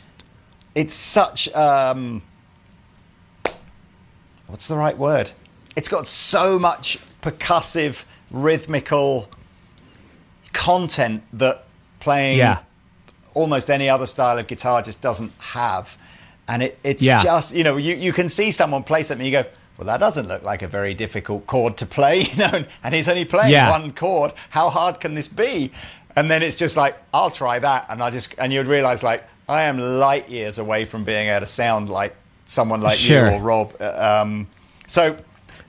[0.74, 2.22] it's such um
[4.46, 5.30] what's the right word
[5.76, 9.28] it's got so much percussive rhythmical
[10.52, 11.64] content that
[12.00, 12.60] playing Yeah.
[13.34, 15.96] almost any other style of guitar just doesn't have
[16.48, 17.22] and it, it's Yeah.
[17.22, 19.44] just you know you, you can see someone play something you go
[19.78, 23.08] well that doesn't look like a very difficult chord to play you know and he's
[23.08, 23.70] only playing Yeah.
[23.70, 25.70] one chord how hard can this be
[26.16, 29.24] and then it's just like i'll try that and i just and you'd realize like
[29.48, 32.14] i am light years away from being able to sound like
[32.46, 33.30] someone like Sure.
[33.30, 34.46] you or rob Uh, um,
[34.86, 35.16] so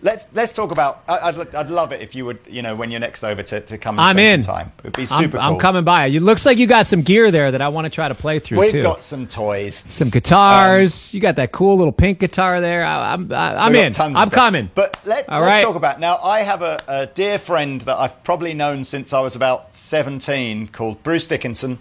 [0.02, 2.90] let's let's talk about I- I'd, I'd love it if you would you know when
[2.92, 4.44] you're next over to, to come and I'm spend in.
[4.44, 6.06] some time it would be I'm, super I'm coming by.
[6.08, 8.40] It looks like you got some gear there that I want to try to play
[8.40, 8.82] through we've too.
[8.82, 11.14] got some toys some guitars.
[11.14, 12.84] you got that cool little pink guitar there.
[12.86, 13.94] I, I'm I, I'm in.
[14.00, 14.72] I'm coming.
[14.74, 15.64] But let, let's right.
[15.64, 16.18] talk about now.
[16.18, 20.68] I have a, a dear friend that I've probably known since I was about seventeen,
[20.68, 21.78] called Bruce Dickinson,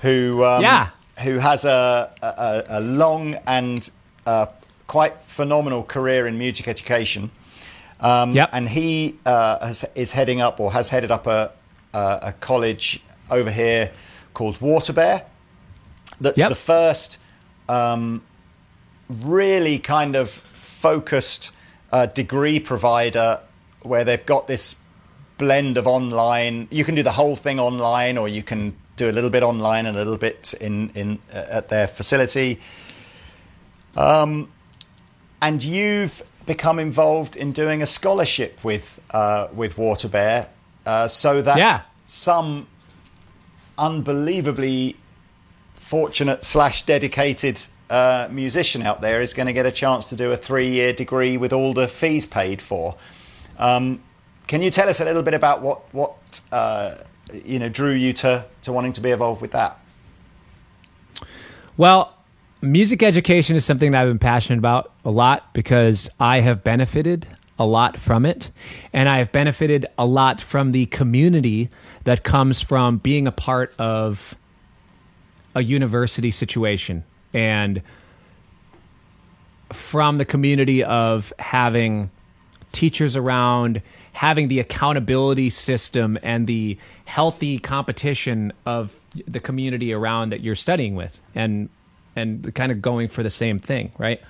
[0.00, 0.90] who um, Yeah.
[1.22, 3.88] who has a a, a long and
[4.26, 4.46] uh,
[4.86, 7.30] quite phenomenal career in music education.
[8.02, 8.50] Um, Yep.
[8.52, 11.52] And he uh, has, is heading up or has headed up a,
[11.94, 13.92] a, a college over here
[14.34, 15.24] called Waterbear.
[16.20, 16.48] That's Yep.
[16.48, 17.18] the first
[17.68, 18.22] um,
[19.08, 21.52] really kind of focused
[21.92, 23.40] uh, degree provider
[23.82, 24.76] where they've got this
[25.38, 26.68] blend of online.
[26.70, 29.86] You can do the whole thing online, or you can do a little bit online
[29.86, 32.60] and a little bit in in uh, at their facility.
[33.96, 34.50] Um,
[35.40, 40.48] and you've become involved in doing a scholarship with uh, with Waterbear,
[40.86, 41.80] uh, so that Yeah.
[42.06, 42.66] some
[43.78, 44.96] unbelievably
[45.74, 50.32] fortunate slash dedicated uh, musician out there is going to get a chance to do
[50.32, 52.94] a three year degree with all the fees paid for.
[53.58, 54.00] Um,
[54.46, 56.96] can you tell us a little bit about what what uh,
[57.44, 59.78] you know drew you to to wanting to be involved with that?
[61.76, 62.12] Well,
[62.62, 67.26] music education is something that I've been passionate about a lot because I have benefited
[67.58, 68.50] a lot from it.
[68.92, 71.68] And I have benefited a lot from the community
[72.04, 74.34] that comes from being a part of
[75.54, 77.82] a university situation and
[79.72, 82.10] from the community of having
[82.70, 83.82] teachers around,
[84.12, 90.94] having the accountability system and the healthy competition of the community around that you're studying
[90.94, 91.68] with and
[92.16, 94.20] and kind of going for the same thing, right?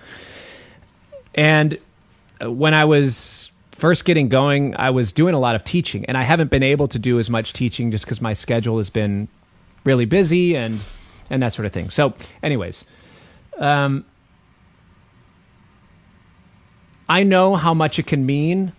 [1.34, 1.78] And
[2.42, 6.16] uh, when I was first getting going, I was doing a lot of teaching, and
[6.16, 9.28] I haven't been able to do as much teaching just because my schedule has been
[9.84, 10.80] really busy and
[11.30, 11.90] and that sort of thing.
[11.90, 12.84] So, anyways,
[13.59, 14.04] um,
[17.09, 18.72] I know how much it can mean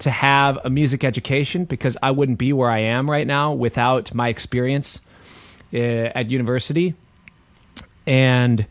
[0.00, 4.14] to have a music education because I wouldn't be where I am right now without
[4.14, 5.00] my experience
[5.72, 6.94] uh, at university.
[8.06, 8.66] And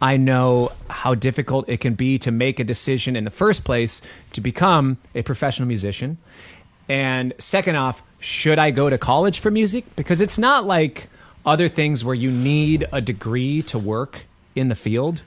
[0.00, 4.00] I know how difficult it can be to make a decision in the first place
[4.32, 6.18] to become a professional musician.
[6.88, 9.84] And second off, should I go to college for music?
[9.96, 11.08] Because it's not like
[11.44, 15.22] other things where you need a degree to work in the field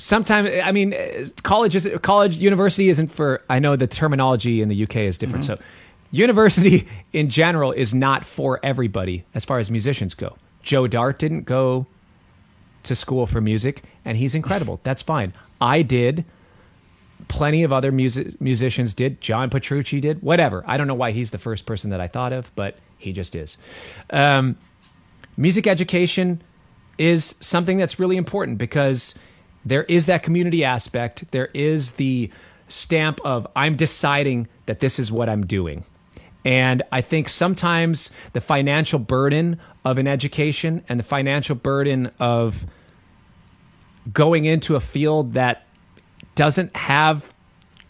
[0.00, 0.94] sometimes i mean
[1.42, 5.44] college is college university isn't for i know the terminology in the uk is different
[5.44, 5.54] mm-hmm.
[5.54, 5.62] so
[6.10, 11.42] university in general is not for everybody as far as musicians go joe dart didn't
[11.42, 11.86] go
[12.82, 14.80] to school for music and he's incredible.
[14.82, 15.32] That's fine.
[15.60, 16.24] I did.
[17.28, 19.20] Plenty of other music, musicians did.
[19.20, 20.22] John petrucci did.
[20.22, 20.64] Whatever.
[20.66, 23.34] I don't know why he's the first person that i thought of but he just
[23.34, 23.56] is.
[24.10, 24.56] Um,
[25.36, 26.42] music education
[26.98, 29.14] is something that's really important because
[29.64, 31.30] there is that community aspect.
[31.30, 32.30] There is the
[32.68, 35.84] stamp of I'm deciding that this is what I'm doing.
[36.44, 42.66] And I think sometimes the financial burden of an education and the financial burden of
[44.12, 45.64] going into a field that
[46.34, 47.34] doesn't have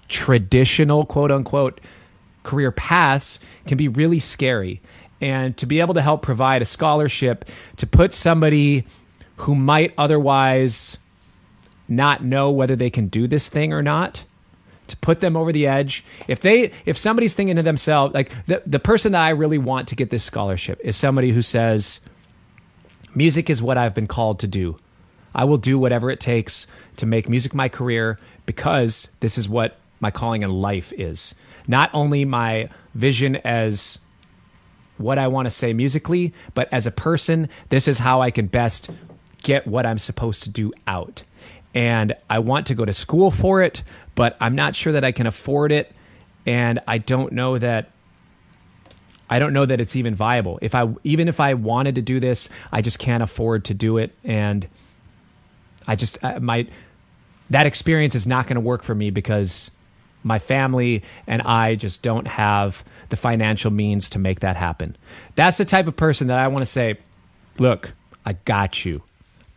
[0.09, 1.81] traditional quote unquote
[2.43, 4.81] career paths can be really scary.
[5.21, 7.45] And to be able to help provide a scholarship
[7.77, 8.87] to put somebody
[9.37, 10.97] who might otherwise
[11.89, 14.25] not know whether they can do this thing or not
[14.91, 16.05] to put them over the edge.
[16.29, 19.89] If they if somebody's thinking to themselves like the, the person that i really want
[19.89, 22.01] to get this scholarship is somebody who says
[23.15, 24.79] music is what i've been called to do.
[25.35, 29.79] I will do whatever it takes to make music my career because this is what
[30.01, 31.35] my calling in life is.
[31.69, 33.99] Not only my vision as
[34.97, 38.47] what I want to say musically, but as a person, this is how I can
[38.47, 38.91] best
[39.43, 41.23] get what I'm supposed to do out.
[41.75, 43.83] And I want to go to school for it,
[44.21, 45.91] but I'm not sure that I can afford it.
[46.45, 47.89] And I don't know that
[49.31, 50.59] I don't know that it's even viable.
[50.61, 53.97] If I even if I wanted to do this, I just can't afford to do
[53.97, 54.69] it, and
[55.87, 56.69] I just uh, I might
[57.49, 59.71] that experience is not going to work for me because
[60.23, 64.99] my family and I just don't have the financial means to make that happen.
[65.35, 66.99] That's the type of person that I want to say,
[67.59, 67.95] look,
[68.27, 69.03] I got you.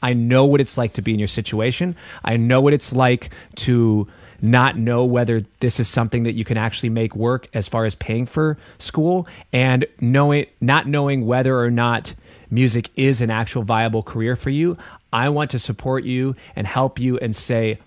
[0.01, 1.97] I know what it's like to be in your situation.
[2.23, 4.07] I know what it's like to
[4.41, 7.95] not know whether this is something that you can actually make work as far as
[7.95, 12.13] paying for school and knowing not knowing whether or not
[12.49, 14.77] music is an actual viable career for you.
[15.11, 17.79] I want to support you and help you and say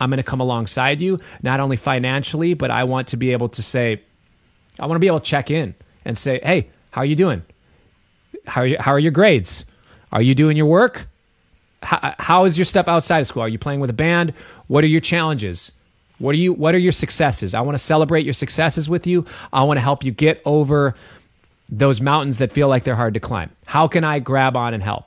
[0.00, 3.48] I'm going to come alongside you not only financially but I want to be able
[3.48, 4.02] to say
[4.78, 7.42] I want to be able to check in and say, "Hey, how are you doing?
[8.46, 9.64] How are you, how are your grades?
[10.10, 11.08] Are you doing your work?
[11.82, 13.42] How, how is your step outside of school?
[13.42, 14.34] Are you playing with a band?
[14.68, 15.72] What are your challenges?
[16.18, 17.54] What are you what are your successes?
[17.54, 19.26] I want to celebrate your successes with you.
[19.52, 20.94] I want to help you get over
[21.68, 23.50] those mountains that feel like they're hard to climb.
[23.66, 25.06] How can I grab on and help?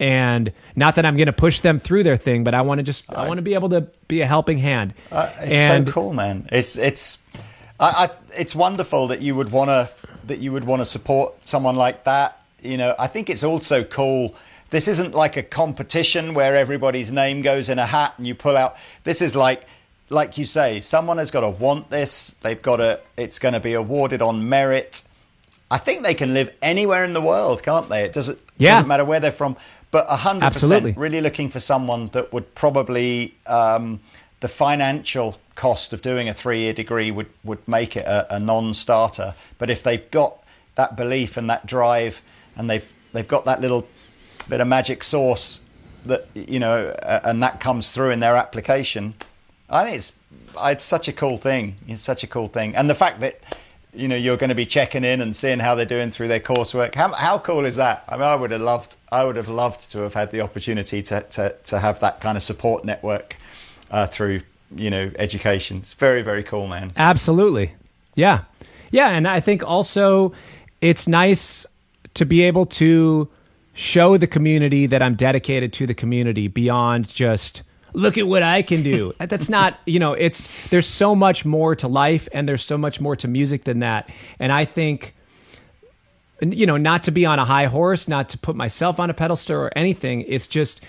[0.00, 2.82] And not that I'm going to push them through their thing, but I want to
[2.82, 4.94] just I, I want to be able to be a helping hand.
[5.12, 6.48] Uh, it's and, so cool, man.
[6.50, 7.24] It's it's
[7.80, 9.90] I, I, it's wonderful that you would want to
[10.26, 12.40] that you would want to support someone like that.
[12.62, 14.34] You know, I think it's also cool.
[14.70, 18.56] This isn't like a competition where everybody's name goes in a hat and you pull
[18.56, 18.76] out.
[19.04, 19.64] This is like
[20.10, 22.30] like you say, someone has got to want this.
[22.42, 23.00] They've got to.
[23.16, 25.02] It's going to be awarded on merit.
[25.70, 28.04] I think they can live anywhere in the world, can't they?
[28.04, 28.38] It doesn't.
[28.56, 28.76] Yeah.
[28.76, 29.56] Doesn't matter where they're from.
[29.90, 34.00] But hundred percent, really looking for someone that would probably um,
[34.40, 39.34] the financial cost of doing a three-year degree would would make it a, a non-starter.
[39.56, 40.42] But if they've got
[40.74, 42.20] that belief and that drive,
[42.56, 43.88] and they've they've got that little
[44.48, 45.60] bit of magic sauce
[46.06, 49.14] that you know, and that comes through in their application,
[49.70, 50.20] I think it's
[50.60, 51.76] it's such a cool thing.
[51.86, 53.40] It's such a cool thing, and the fact that
[53.94, 56.40] you know you're going to be checking in and seeing how they're doing through their
[56.40, 56.94] coursework.
[56.94, 58.04] How how cool is that?
[58.08, 61.02] I mean, I would have loved I would have loved to have had the opportunity
[61.04, 63.36] to to to have that kind of support network
[63.90, 64.42] uh, through
[64.74, 65.78] you know education.
[65.78, 66.92] It's very very cool, man.
[66.96, 67.74] Absolutely,
[68.14, 68.44] yeah,
[68.90, 70.32] yeah, and I think also
[70.80, 71.66] it's nice
[72.14, 73.28] to be able to
[73.78, 78.62] show the community that I'm dedicated to the community beyond just look at what I
[78.62, 79.14] can do.
[79.20, 83.00] That's not, you know, it's there's so much more to life and there's so much
[83.00, 84.10] more to music than that.
[84.40, 85.14] And I think
[86.40, 89.14] you know, not to be on a high horse, not to put myself on a
[89.14, 90.22] pedestal or anything.
[90.22, 90.80] It's just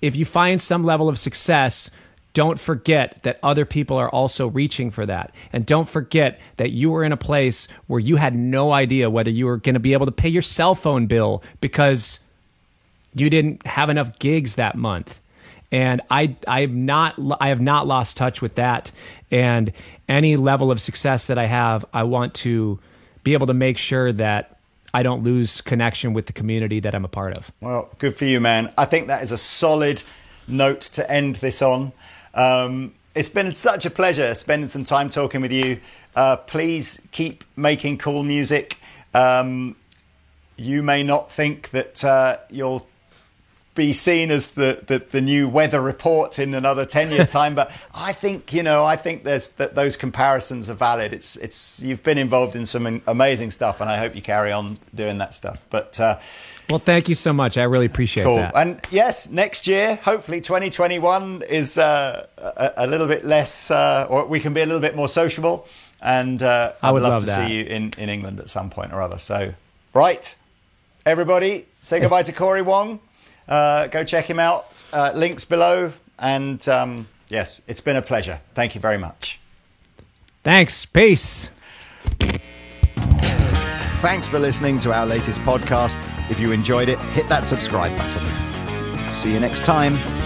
[0.00, 1.90] if you find some level of success,
[2.34, 5.34] don't forget that other people are also reaching for that.
[5.52, 9.30] And don't forget that you were in a place where you had no idea whether
[9.30, 12.20] you were going to be able to pay your cell phone bill because
[13.14, 15.20] you didn't have enough gigs that month
[15.72, 18.92] and I I have not I have not lost touch with that.
[19.30, 19.72] And
[20.08, 22.78] any level of success that I have, I want to
[23.24, 24.58] be able to make sure that
[24.92, 27.50] I don't lose connection with the community that I'm a part of.
[27.62, 28.72] Well, good for you, man.
[28.76, 30.02] I think that is a solid
[30.46, 31.92] note to end this on.
[32.34, 35.80] Um, it's been such a pleasure spending some time talking with you.
[36.16, 38.78] Uh, please keep making cool music.
[39.14, 39.76] Um,
[40.56, 42.86] you may not think that uh, you'll
[43.74, 47.72] be seen as the, the, the, new weather report in another 10 years time but
[47.94, 52.02] i think you know i think there's that those comparisons are valid it's it's you've
[52.02, 55.64] been involved in some amazing stuff and i hope you carry on doing that stuff
[55.70, 56.18] but uh,
[56.70, 58.36] well thank you so much i really appreciate cool.
[58.36, 64.06] that and yes next year hopefully 2021 is uh, a, a, little bit less uh,
[64.08, 65.66] or we can be a little bit more sociable
[66.00, 67.48] and uh, i would love, love to that.
[67.48, 69.52] see you in, in england at some point or other so
[69.92, 70.34] right
[71.04, 73.00] everybody say goodbye it's- to cory wong
[73.48, 74.84] uh, go check him out.
[74.92, 75.92] Uh, links below.
[76.18, 78.40] And um, yes, it's been a pleasure.
[78.54, 79.40] Thank you very much.
[80.44, 80.86] Thanks.
[80.86, 81.50] Peace.
[84.00, 85.96] Thanks for listening to our latest podcast.
[86.30, 88.24] If you enjoyed it, hit that subscribe button.
[89.10, 90.21] See you next time.